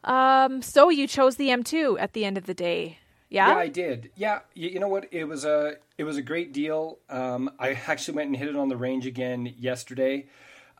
Um, 0.04 0.62
so 0.62 0.90
you 0.90 1.08
chose 1.08 1.36
the 1.36 1.50
M2 1.50 2.00
at 2.00 2.14
the 2.14 2.26
end 2.26 2.38
of 2.38 2.46
the 2.46 2.54
day. 2.54 3.00
Yeah? 3.30 3.50
Yeah, 3.50 3.58
I 3.58 3.68
did. 3.68 4.12
Yeah, 4.16 4.40
you, 4.54 4.70
you 4.70 4.80
know 4.80 4.88
what? 4.88 5.08
It 5.12 5.26
was 5.26 5.46
a 5.46 5.78
it 5.98 6.04
was 6.04 6.18
a 6.18 6.22
great 6.22 6.54
deal. 6.54 7.00
Um, 7.10 7.50
I 7.60 7.72
actually 7.88 8.16
went 8.16 8.28
and 8.28 8.38
hit 8.38 8.48
it 8.50 8.56
on 8.56 8.70
the 8.70 8.78
range 8.78 9.08
again 9.08 9.54
yesterday. 9.58 10.28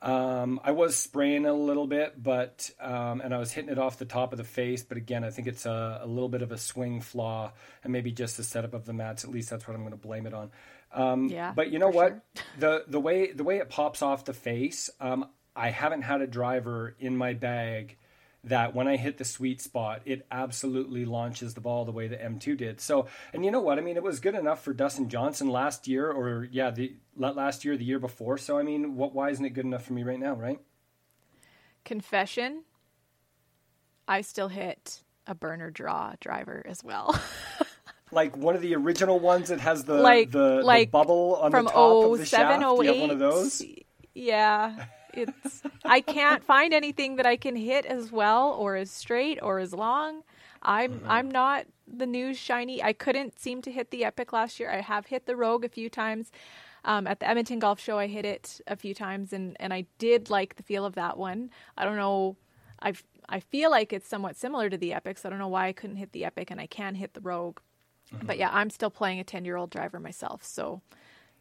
Um, 0.02 0.60
I 0.64 0.72
was 0.72 0.96
spraying 0.96 1.46
a 1.46 1.54
little 1.54 1.88
bit, 1.88 2.22
but 2.22 2.70
um, 2.80 3.22
and 3.22 3.34
I 3.34 3.38
was 3.38 3.52
hitting 3.52 3.72
it 3.72 3.80
off 3.80 3.98
the 3.98 4.06
top 4.06 4.34
of 4.34 4.38
the 4.38 4.44
face. 4.44 4.84
But 4.84 4.98
again, 4.98 5.24
I 5.24 5.30
think 5.30 5.48
it's 5.48 5.66
a, 5.66 6.02
a 6.04 6.08
little 6.08 6.30
bit 6.30 6.42
of 6.42 6.52
a 6.52 6.58
swing 6.58 7.02
flaw, 7.02 7.54
and 7.84 7.92
maybe 7.92 8.12
just 8.12 8.38
the 8.38 8.44
setup 8.44 8.74
of 8.74 8.86
the 8.86 8.94
mats. 8.94 9.24
At 9.24 9.32
least 9.32 9.50
that's 9.50 9.68
what 9.68 9.74
I'm 9.74 9.82
going 9.82 9.92
to 9.92 9.98
blame 9.98 10.28
it 10.28 10.34
on. 10.34 10.52
Um, 10.94 11.30
Yeah, 11.30 11.54
But 11.56 11.72
you 11.72 11.80
know 11.80 11.90
what? 11.90 12.22
sure. 12.36 12.44
the 12.60 12.84
the 12.88 13.00
way 13.00 13.32
the 13.32 13.44
way 13.44 13.58
it 13.58 13.70
pops 13.70 14.02
off 14.02 14.26
the 14.26 14.34
face, 14.34 14.90
um, 15.00 15.28
I 15.56 15.70
haven't 15.70 16.04
had 16.04 16.22
a 16.22 16.28
driver 16.28 16.96
in 17.00 17.16
my 17.18 17.34
bag 17.34 17.98
that 18.46 18.74
when 18.74 18.88
I 18.88 18.98
hit 18.98 19.18
the 19.18 19.26
sweet 19.26 19.62
spot, 19.62 20.02
it 20.06 20.26
absolutely 20.32 21.06
launches 21.06 21.54
the 21.54 21.62
ball 21.62 21.86
the 21.86 21.92
way 21.92 22.08
the 22.08 22.18
M2 22.18 22.58
did. 22.58 22.82
So, 22.82 23.08
and 23.34 23.44
you 23.44 23.52
know 23.52 23.62
what? 23.62 23.78
I 23.78 23.82
mean, 23.82 23.98
it 23.98 24.04
was 24.04 24.20
good 24.20 24.36
enough 24.36 24.64
for 24.64 24.74
Dustin 24.74 25.10
Johnson 25.10 25.50
last 25.50 25.88
year, 25.88 26.12
or 26.12 26.48
yeah, 26.52 26.72
the 26.72 26.96
last 27.18 27.66
year, 27.66 27.78
the 27.78 27.86
year 27.86 28.00
before. 28.00 28.38
So, 28.38 28.58
I 28.58 28.64
mean, 28.64 28.96
what? 28.96 29.14
Why 29.14 29.30
isn't 29.30 29.44
it 29.44 29.52
good 29.52 29.66
enough 29.66 29.86
for 29.86 29.94
me 29.94 30.04
right 30.04 30.20
now? 30.20 30.34
Right? 30.34 30.60
Confession 31.84 32.64
I 34.08 34.22
still 34.22 34.50
hit 34.50 35.04
a 35.28 35.34
burner 35.34 35.72
draw 35.72 36.14
driver 36.20 36.64
as 36.66 36.84
well. 36.84 37.20
Like 38.12 38.38
one 38.38 38.56
of 38.56 38.62
the 38.62 38.76
original 38.76 39.20
ones 39.20 39.50
that 39.50 39.60
has 39.60 39.84
the 39.84 39.96
like 39.96 40.30
the, 40.30 40.62
the 40.62 40.86
bubble 40.86 41.40
on 41.42 41.52
the 41.52 41.64
top 41.64 41.76
of 41.76 42.20
the 42.20 42.26
07, 42.26 42.62
shaft. 42.62 42.62
Do 42.62 42.86
you 42.86 42.94
have 42.94 43.02
one 43.02 43.10
of 43.10 43.22
oh 43.22 43.26
oh 43.26 43.32
those? 43.32 43.64
Yeah. 44.14 44.86
It's 45.16 45.62
I 45.86 46.02
can't 46.02 46.44
find 46.44 46.74
anything 46.74 47.16
that 47.18 47.26
I 47.26 47.38
can 47.38 47.56
hit 47.56 47.86
as 47.86 48.12
well 48.12 48.52
or 48.52 48.76
as 48.76 48.92
straight 48.92 49.40
or 49.42 49.60
as 49.60 49.74
long. 49.74 50.24
I'm 50.62 50.94
Mm-hmm. 51.00 51.12
I'm 51.12 51.32
not 51.32 51.66
the 51.88 52.06
new 52.08 52.34
shiny. 52.34 52.82
I 52.84 52.94
couldn't 52.94 53.40
seem 53.40 53.62
to 53.64 53.72
hit 53.72 53.92
the 53.92 54.04
Epic 54.04 54.34
last 54.34 54.60
year. 54.60 54.72
I 54.72 54.82
have 54.82 55.08
hit 55.08 55.26
the 55.26 55.36
Rogue 55.36 55.64
a 55.64 55.70
few 55.70 55.90
times. 55.90 56.32
Um, 56.84 57.08
at 57.08 57.20
the 57.20 57.28
Edmonton 57.28 57.60
Golf 57.60 57.80
Show, 57.80 57.98
I 57.98 58.08
hit 58.08 58.26
it 58.26 58.62
a 58.68 58.76
few 58.76 58.94
times, 58.94 59.34
and, 59.34 59.58
and 59.60 59.74
I 59.74 59.86
did 59.98 60.30
like 60.30 60.56
the 60.56 60.64
feel 60.64 60.86
of 60.86 60.94
that 60.96 61.18
one. 61.18 61.50
I 61.78 61.84
don't 61.84 61.98
know. 61.98 62.36
I 62.82 62.94
I 63.28 63.40
feel 63.40 63.72
like 63.72 63.92
it's 63.92 64.08
somewhat 64.08 64.36
similar 64.36 64.70
to 64.70 64.78
the 64.78 64.94
Epic, 64.94 65.18
so 65.18 65.28
I 65.28 65.32
don't 65.32 65.40
know 65.40 65.48
why 65.48 65.68
I 65.68 65.74
couldn't 65.74 65.96
hit 65.96 66.12
the 66.12 66.26
Epic, 66.26 66.52
and 66.52 66.62
I 66.62 66.68
can 66.68 66.94
hit 66.96 67.14
the 67.16 67.22
Rogue. 67.22 67.60
Mm-hmm. 68.14 68.28
But 68.28 68.38
yeah, 68.38 68.50
I'm 68.52 68.70
still 68.70 68.92
playing 68.92 69.20
a 69.20 69.24
10 69.24 69.46
year 69.46 69.56
old 69.58 69.72
driver 69.72 70.00
myself, 70.00 70.44
so 70.44 70.82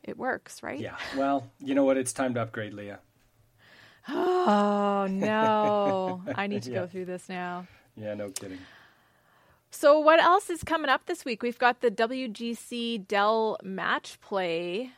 it 0.03 0.17
works, 0.17 0.63
right? 0.63 0.81
Yeah. 0.81 0.97
Well, 1.17 1.51
you 1.61 1.75
know 1.75 1.85
what? 1.85 1.97
It's 1.99 2.13
time 2.13 2.35
to 2.35 2.41
upgrade, 2.43 2.73
Leah. 2.73 3.01
Oh 4.09 5.07
no, 5.11 6.23
I 6.37 6.47
need 6.47 6.62
to 6.64 6.71
Yeah. 6.71 6.81
go 6.81 6.87
through 6.87 7.07
this 7.07 7.29
now. 7.29 7.67
Yeah, 7.97 8.14
no 8.14 8.31
kidding. 8.31 8.59
So 9.71 9.99
what 9.99 10.21
else 10.21 10.51
is 10.51 10.62
coming 10.62 10.88
up 10.88 11.07
this 11.07 11.25
week? 11.25 11.43
We've 11.43 11.59
got 11.59 11.81
the 11.81 11.90
WGC 11.90 13.07
Dell 13.09 13.59
Match 13.62 14.21
Play 14.21 14.90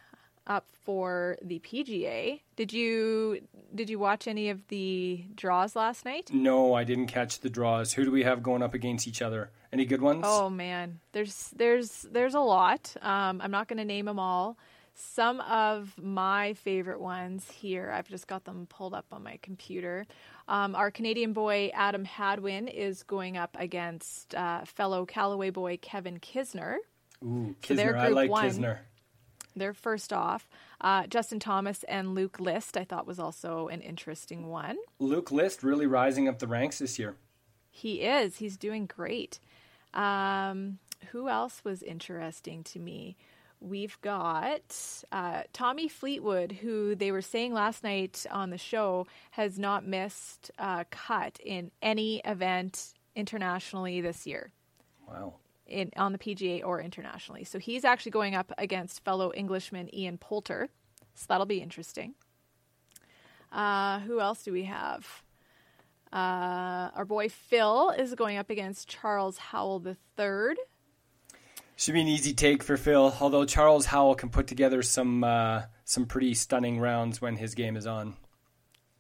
up 0.46 0.66
for 0.84 1.36
the 1.42 1.58
PGA. 1.60 2.40
Did 2.56 2.72
you 2.72 3.40
did 3.74 3.90
you 3.90 3.98
watch 3.98 4.28
any 4.28 4.48
of 4.50 4.66
the 4.68 5.24
draws 5.34 5.74
last 5.76 6.04
night? 6.04 6.30
No, 6.32 6.74
I 6.74 6.84
didn't 6.84 7.06
catch 7.08 7.40
the 7.40 7.50
draws. 7.50 7.94
Who 7.94 8.04
do 8.04 8.10
we 8.10 8.22
have 8.24 8.42
going 8.42 8.62
up 8.62 8.74
against 8.74 9.06
each 9.08 9.22
other? 9.22 9.50
Any 9.72 9.84
good 9.86 10.00
ones? 10.02 10.24
Oh 10.26 10.48
man, 10.50 11.00
there's 11.12 11.50
there's 11.56 12.06
there's 12.10 12.34
a 12.34 12.40
lot. 12.40 12.94
Um, 13.02 13.40
I'm 13.42 13.50
not 13.50 13.68
going 13.68 13.78
to 13.78 13.84
name 13.84 14.06
them 14.06 14.18
all. 14.18 14.56
Some 14.98 15.40
of 15.42 15.92
my 16.02 16.54
favorite 16.54 17.00
ones 17.00 17.50
here, 17.50 17.90
I've 17.92 18.08
just 18.08 18.26
got 18.26 18.44
them 18.46 18.66
pulled 18.66 18.94
up 18.94 19.04
on 19.12 19.22
my 19.22 19.38
computer. 19.42 20.06
Um, 20.48 20.74
our 20.74 20.90
Canadian 20.90 21.34
boy 21.34 21.70
Adam 21.74 22.06
Hadwin 22.06 22.66
is 22.66 23.02
going 23.02 23.36
up 23.36 23.54
against 23.60 24.34
uh, 24.34 24.64
fellow 24.64 25.04
Callaway 25.04 25.50
boy 25.50 25.78
Kevin 25.82 26.18
Kisner. 26.18 26.76
Ooh, 27.22 27.54
So 27.62 27.74
they're 27.74 27.94
I 27.96 28.06
group 28.06 28.16
like 28.16 28.30
one. 28.30 28.48
Kisner. 28.50 28.78
They're 29.54 29.74
first 29.74 30.14
off. 30.14 30.48
Uh, 30.80 31.06
Justin 31.06 31.40
Thomas 31.40 31.82
and 31.84 32.14
Luke 32.14 32.40
List, 32.40 32.76
I 32.78 32.84
thought 32.84 33.06
was 33.06 33.18
also 33.18 33.68
an 33.68 33.82
interesting 33.82 34.48
one. 34.48 34.78
Luke 34.98 35.30
List 35.30 35.62
really 35.62 35.86
rising 35.86 36.26
up 36.26 36.38
the 36.38 36.46
ranks 36.46 36.78
this 36.78 36.98
year. 36.98 37.16
He 37.70 38.00
is. 38.00 38.36
He's 38.36 38.56
doing 38.56 38.86
great. 38.86 39.40
Um, 39.92 40.78
who 41.10 41.28
else 41.28 41.62
was 41.64 41.82
interesting 41.82 42.64
to 42.64 42.78
me? 42.78 43.16
We've 43.66 44.00
got 44.00 44.76
uh, 45.10 45.42
Tommy 45.52 45.88
Fleetwood, 45.88 46.52
who 46.52 46.94
they 46.94 47.10
were 47.10 47.20
saying 47.20 47.52
last 47.52 47.82
night 47.82 48.24
on 48.30 48.50
the 48.50 48.58
show 48.58 49.08
has 49.32 49.58
not 49.58 49.84
missed 49.84 50.52
a 50.56 50.84
cut 50.90 51.40
in 51.44 51.72
any 51.82 52.20
event 52.24 52.94
internationally 53.16 54.00
this 54.00 54.24
year 54.24 54.52
Wow. 55.08 55.34
in 55.66 55.90
on 55.96 56.12
the 56.12 56.18
PGA 56.18 56.62
or 56.64 56.80
internationally. 56.80 57.42
So 57.42 57.58
he's 57.58 57.84
actually 57.84 58.12
going 58.12 58.36
up 58.36 58.52
against 58.56 59.02
fellow 59.04 59.32
Englishman 59.34 59.92
Ian 59.92 60.18
Poulter. 60.18 60.68
So 61.14 61.24
that'll 61.28 61.44
be 61.44 61.58
interesting. 61.60 62.14
Uh, 63.50 63.98
who 64.00 64.20
else 64.20 64.44
do 64.44 64.52
we 64.52 64.64
have? 64.64 65.22
Uh, 66.12 66.90
our 66.94 67.04
boy 67.04 67.28
Phil 67.28 67.90
is 67.90 68.14
going 68.14 68.36
up 68.36 68.48
against 68.48 68.88
Charles 68.88 69.38
Howell 69.38 69.84
III. 70.18 70.54
Should 71.76 71.94
be 71.94 72.00
an 72.00 72.08
easy 72.08 72.32
take 72.32 72.62
for 72.62 72.76
Phil, 72.78 73.14
although 73.20 73.44
Charles 73.44 73.86
Howell 73.86 74.14
can 74.14 74.30
put 74.30 74.46
together 74.46 74.82
some 74.82 75.22
uh, 75.22 75.62
some 75.84 76.06
pretty 76.06 76.32
stunning 76.34 76.80
rounds 76.80 77.20
when 77.20 77.36
his 77.36 77.54
game 77.54 77.76
is 77.76 77.86
on. 77.86 78.14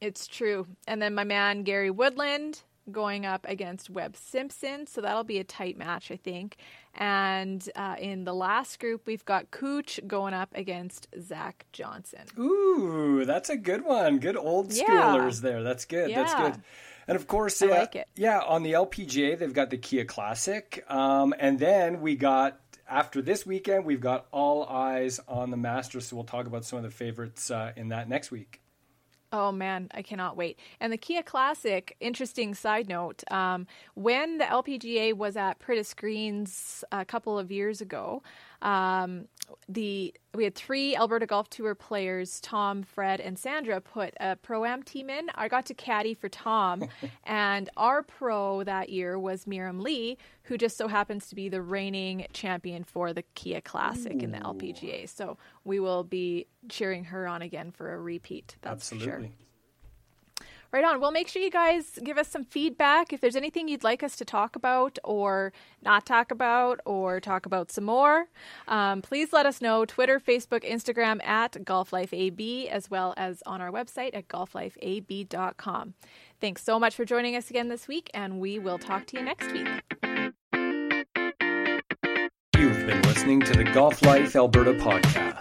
It's 0.00 0.26
true. 0.26 0.66
And 0.86 1.00
then 1.00 1.14
my 1.14 1.24
man 1.24 1.62
Gary 1.62 1.90
Woodland 1.90 2.60
going 2.92 3.24
up 3.26 3.46
against 3.48 3.88
Webb 3.90 4.14
Simpson. 4.14 4.86
So 4.86 5.00
that'll 5.00 5.24
be 5.24 5.38
a 5.38 5.44
tight 5.44 5.76
match, 5.78 6.10
I 6.10 6.16
think. 6.16 6.56
And 6.94 7.66
uh, 7.74 7.96
in 7.98 8.24
the 8.24 8.34
last 8.34 8.78
group, 8.78 9.06
we've 9.06 9.24
got 9.24 9.50
Cooch 9.50 9.98
going 10.06 10.34
up 10.34 10.50
against 10.54 11.08
Zach 11.20 11.66
Johnson. 11.72 12.26
Ooh, 12.38 13.24
that's 13.24 13.48
a 13.48 13.56
good 13.56 13.84
one. 13.84 14.18
Good 14.18 14.36
old 14.36 14.72
Yeah. 14.72 14.84
schoolers 14.84 15.40
there. 15.40 15.62
That's 15.62 15.84
good. 15.86 16.14
That's 16.14 16.34
good. 16.34 16.62
And 17.08 17.16
of 17.16 17.26
course, 17.28 17.60
yeah, 17.62 17.68
like 17.68 17.96
it. 17.96 18.08
yeah, 18.16 18.40
on 18.40 18.62
the 18.64 18.72
LPGA, 18.72 19.38
they've 19.38 19.52
got 19.52 19.70
the 19.70 19.78
Kia 19.78 20.04
Classic. 20.04 20.84
Um, 20.88 21.34
and 21.38 21.58
then 21.58 22.00
we 22.00 22.16
got, 22.16 22.60
after 22.88 23.22
this 23.22 23.44
weekend, 23.46 23.84
we've 23.84 24.00
got 24.00 24.26
all 24.32 24.64
eyes 24.64 25.20
on 25.28 25.50
the 25.50 25.56
Masters. 25.56 26.06
So 26.06 26.16
we'll 26.16 26.24
talk 26.24 26.46
about 26.46 26.64
some 26.64 26.78
of 26.78 26.82
the 26.84 26.90
favorites 26.90 27.50
uh, 27.50 27.72
in 27.76 27.88
that 27.88 28.08
next 28.08 28.30
week. 28.30 28.60
Oh 29.32 29.50
man, 29.50 29.88
I 29.92 30.02
cannot 30.02 30.36
wait. 30.36 30.58
And 30.80 30.92
the 30.92 30.96
Kia 30.96 31.22
Classic, 31.22 31.96
interesting 31.98 32.54
side 32.54 32.88
note, 32.88 33.24
um, 33.30 33.66
when 33.94 34.38
the 34.38 34.44
LPGA 34.44 35.14
was 35.14 35.36
at 35.36 35.58
Priddis 35.58 35.96
Greens 35.96 36.84
a 36.92 37.04
couple 37.04 37.38
of 37.38 37.50
years 37.50 37.80
ago, 37.80 38.22
Um, 38.62 39.28
the 39.68 40.14
we 40.34 40.44
had 40.44 40.54
three 40.54 40.96
Alberta 40.96 41.26
Golf 41.26 41.48
Tour 41.50 41.74
players, 41.74 42.40
Tom, 42.40 42.82
Fred, 42.82 43.20
and 43.20 43.38
Sandra, 43.38 43.80
put 43.80 44.14
a 44.20 44.36
pro 44.36 44.64
am 44.64 44.82
team 44.82 45.08
in. 45.08 45.28
I 45.34 45.48
got 45.48 45.66
to 45.66 45.74
caddy 45.74 46.14
for 46.14 46.28
Tom, 46.28 46.84
and 47.24 47.70
our 47.76 48.02
pro 48.02 48.64
that 48.64 48.88
year 48.88 49.18
was 49.18 49.44
Mirim 49.44 49.80
Lee, 49.80 50.18
who 50.42 50.58
just 50.58 50.76
so 50.76 50.88
happens 50.88 51.28
to 51.28 51.34
be 51.34 51.48
the 51.48 51.62
reigning 51.62 52.26
champion 52.32 52.84
for 52.84 53.12
the 53.12 53.22
Kia 53.34 53.60
Classic 53.60 54.14
Ooh. 54.14 54.18
in 54.18 54.32
the 54.32 54.38
LPGA. 54.38 55.08
So 55.08 55.38
we 55.64 55.80
will 55.80 56.04
be 56.04 56.46
cheering 56.68 57.04
her 57.04 57.26
on 57.26 57.42
again 57.42 57.70
for 57.70 57.92
a 57.92 57.98
repeat. 57.98 58.56
That's 58.62 58.92
Absolutely. 58.92 59.28
Sure. 59.28 59.45
Right 60.72 60.84
on. 60.84 61.00
Well, 61.00 61.12
make 61.12 61.28
sure 61.28 61.40
you 61.40 61.50
guys 61.50 61.98
give 62.02 62.18
us 62.18 62.28
some 62.28 62.44
feedback. 62.44 63.12
If 63.12 63.20
there's 63.20 63.36
anything 63.36 63.68
you'd 63.68 63.84
like 63.84 64.02
us 64.02 64.16
to 64.16 64.24
talk 64.24 64.56
about 64.56 64.98
or 65.04 65.52
not 65.82 66.04
talk 66.06 66.30
about 66.30 66.80
or 66.84 67.20
talk 67.20 67.46
about 67.46 67.70
some 67.70 67.84
more, 67.84 68.26
um, 68.68 69.02
please 69.02 69.32
let 69.32 69.46
us 69.46 69.60
know. 69.60 69.84
Twitter, 69.84 70.20
Facebook, 70.20 70.68
Instagram 70.68 71.24
at 71.24 71.52
GolfLifeAB, 71.52 72.68
as 72.68 72.90
well 72.90 73.14
as 73.16 73.42
on 73.46 73.60
our 73.60 73.70
website 73.70 74.10
at 74.14 74.28
golflifeab.com. 74.28 75.94
Thanks 76.40 76.62
so 76.62 76.78
much 76.78 76.94
for 76.94 77.04
joining 77.04 77.36
us 77.36 77.48
again 77.48 77.68
this 77.68 77.88
week, 77.88 78.10
and 78.12 78.40
we 78.40 78.58
will 78.58 78.78
talk 78.78 79.06
to 79.06 79.16
you 79.16 79.24
next 79.24 79.52
week. 79.52 79.66
You've 82.58 82.86
been 82.86 83.02
listening 83.02 83.40
to 83.42 83.52
the 83.52 83.64
Golf 83.72 84.02
Life 84.02 84.34
Alberta 84.36 84.72
podcast 84.74 85.35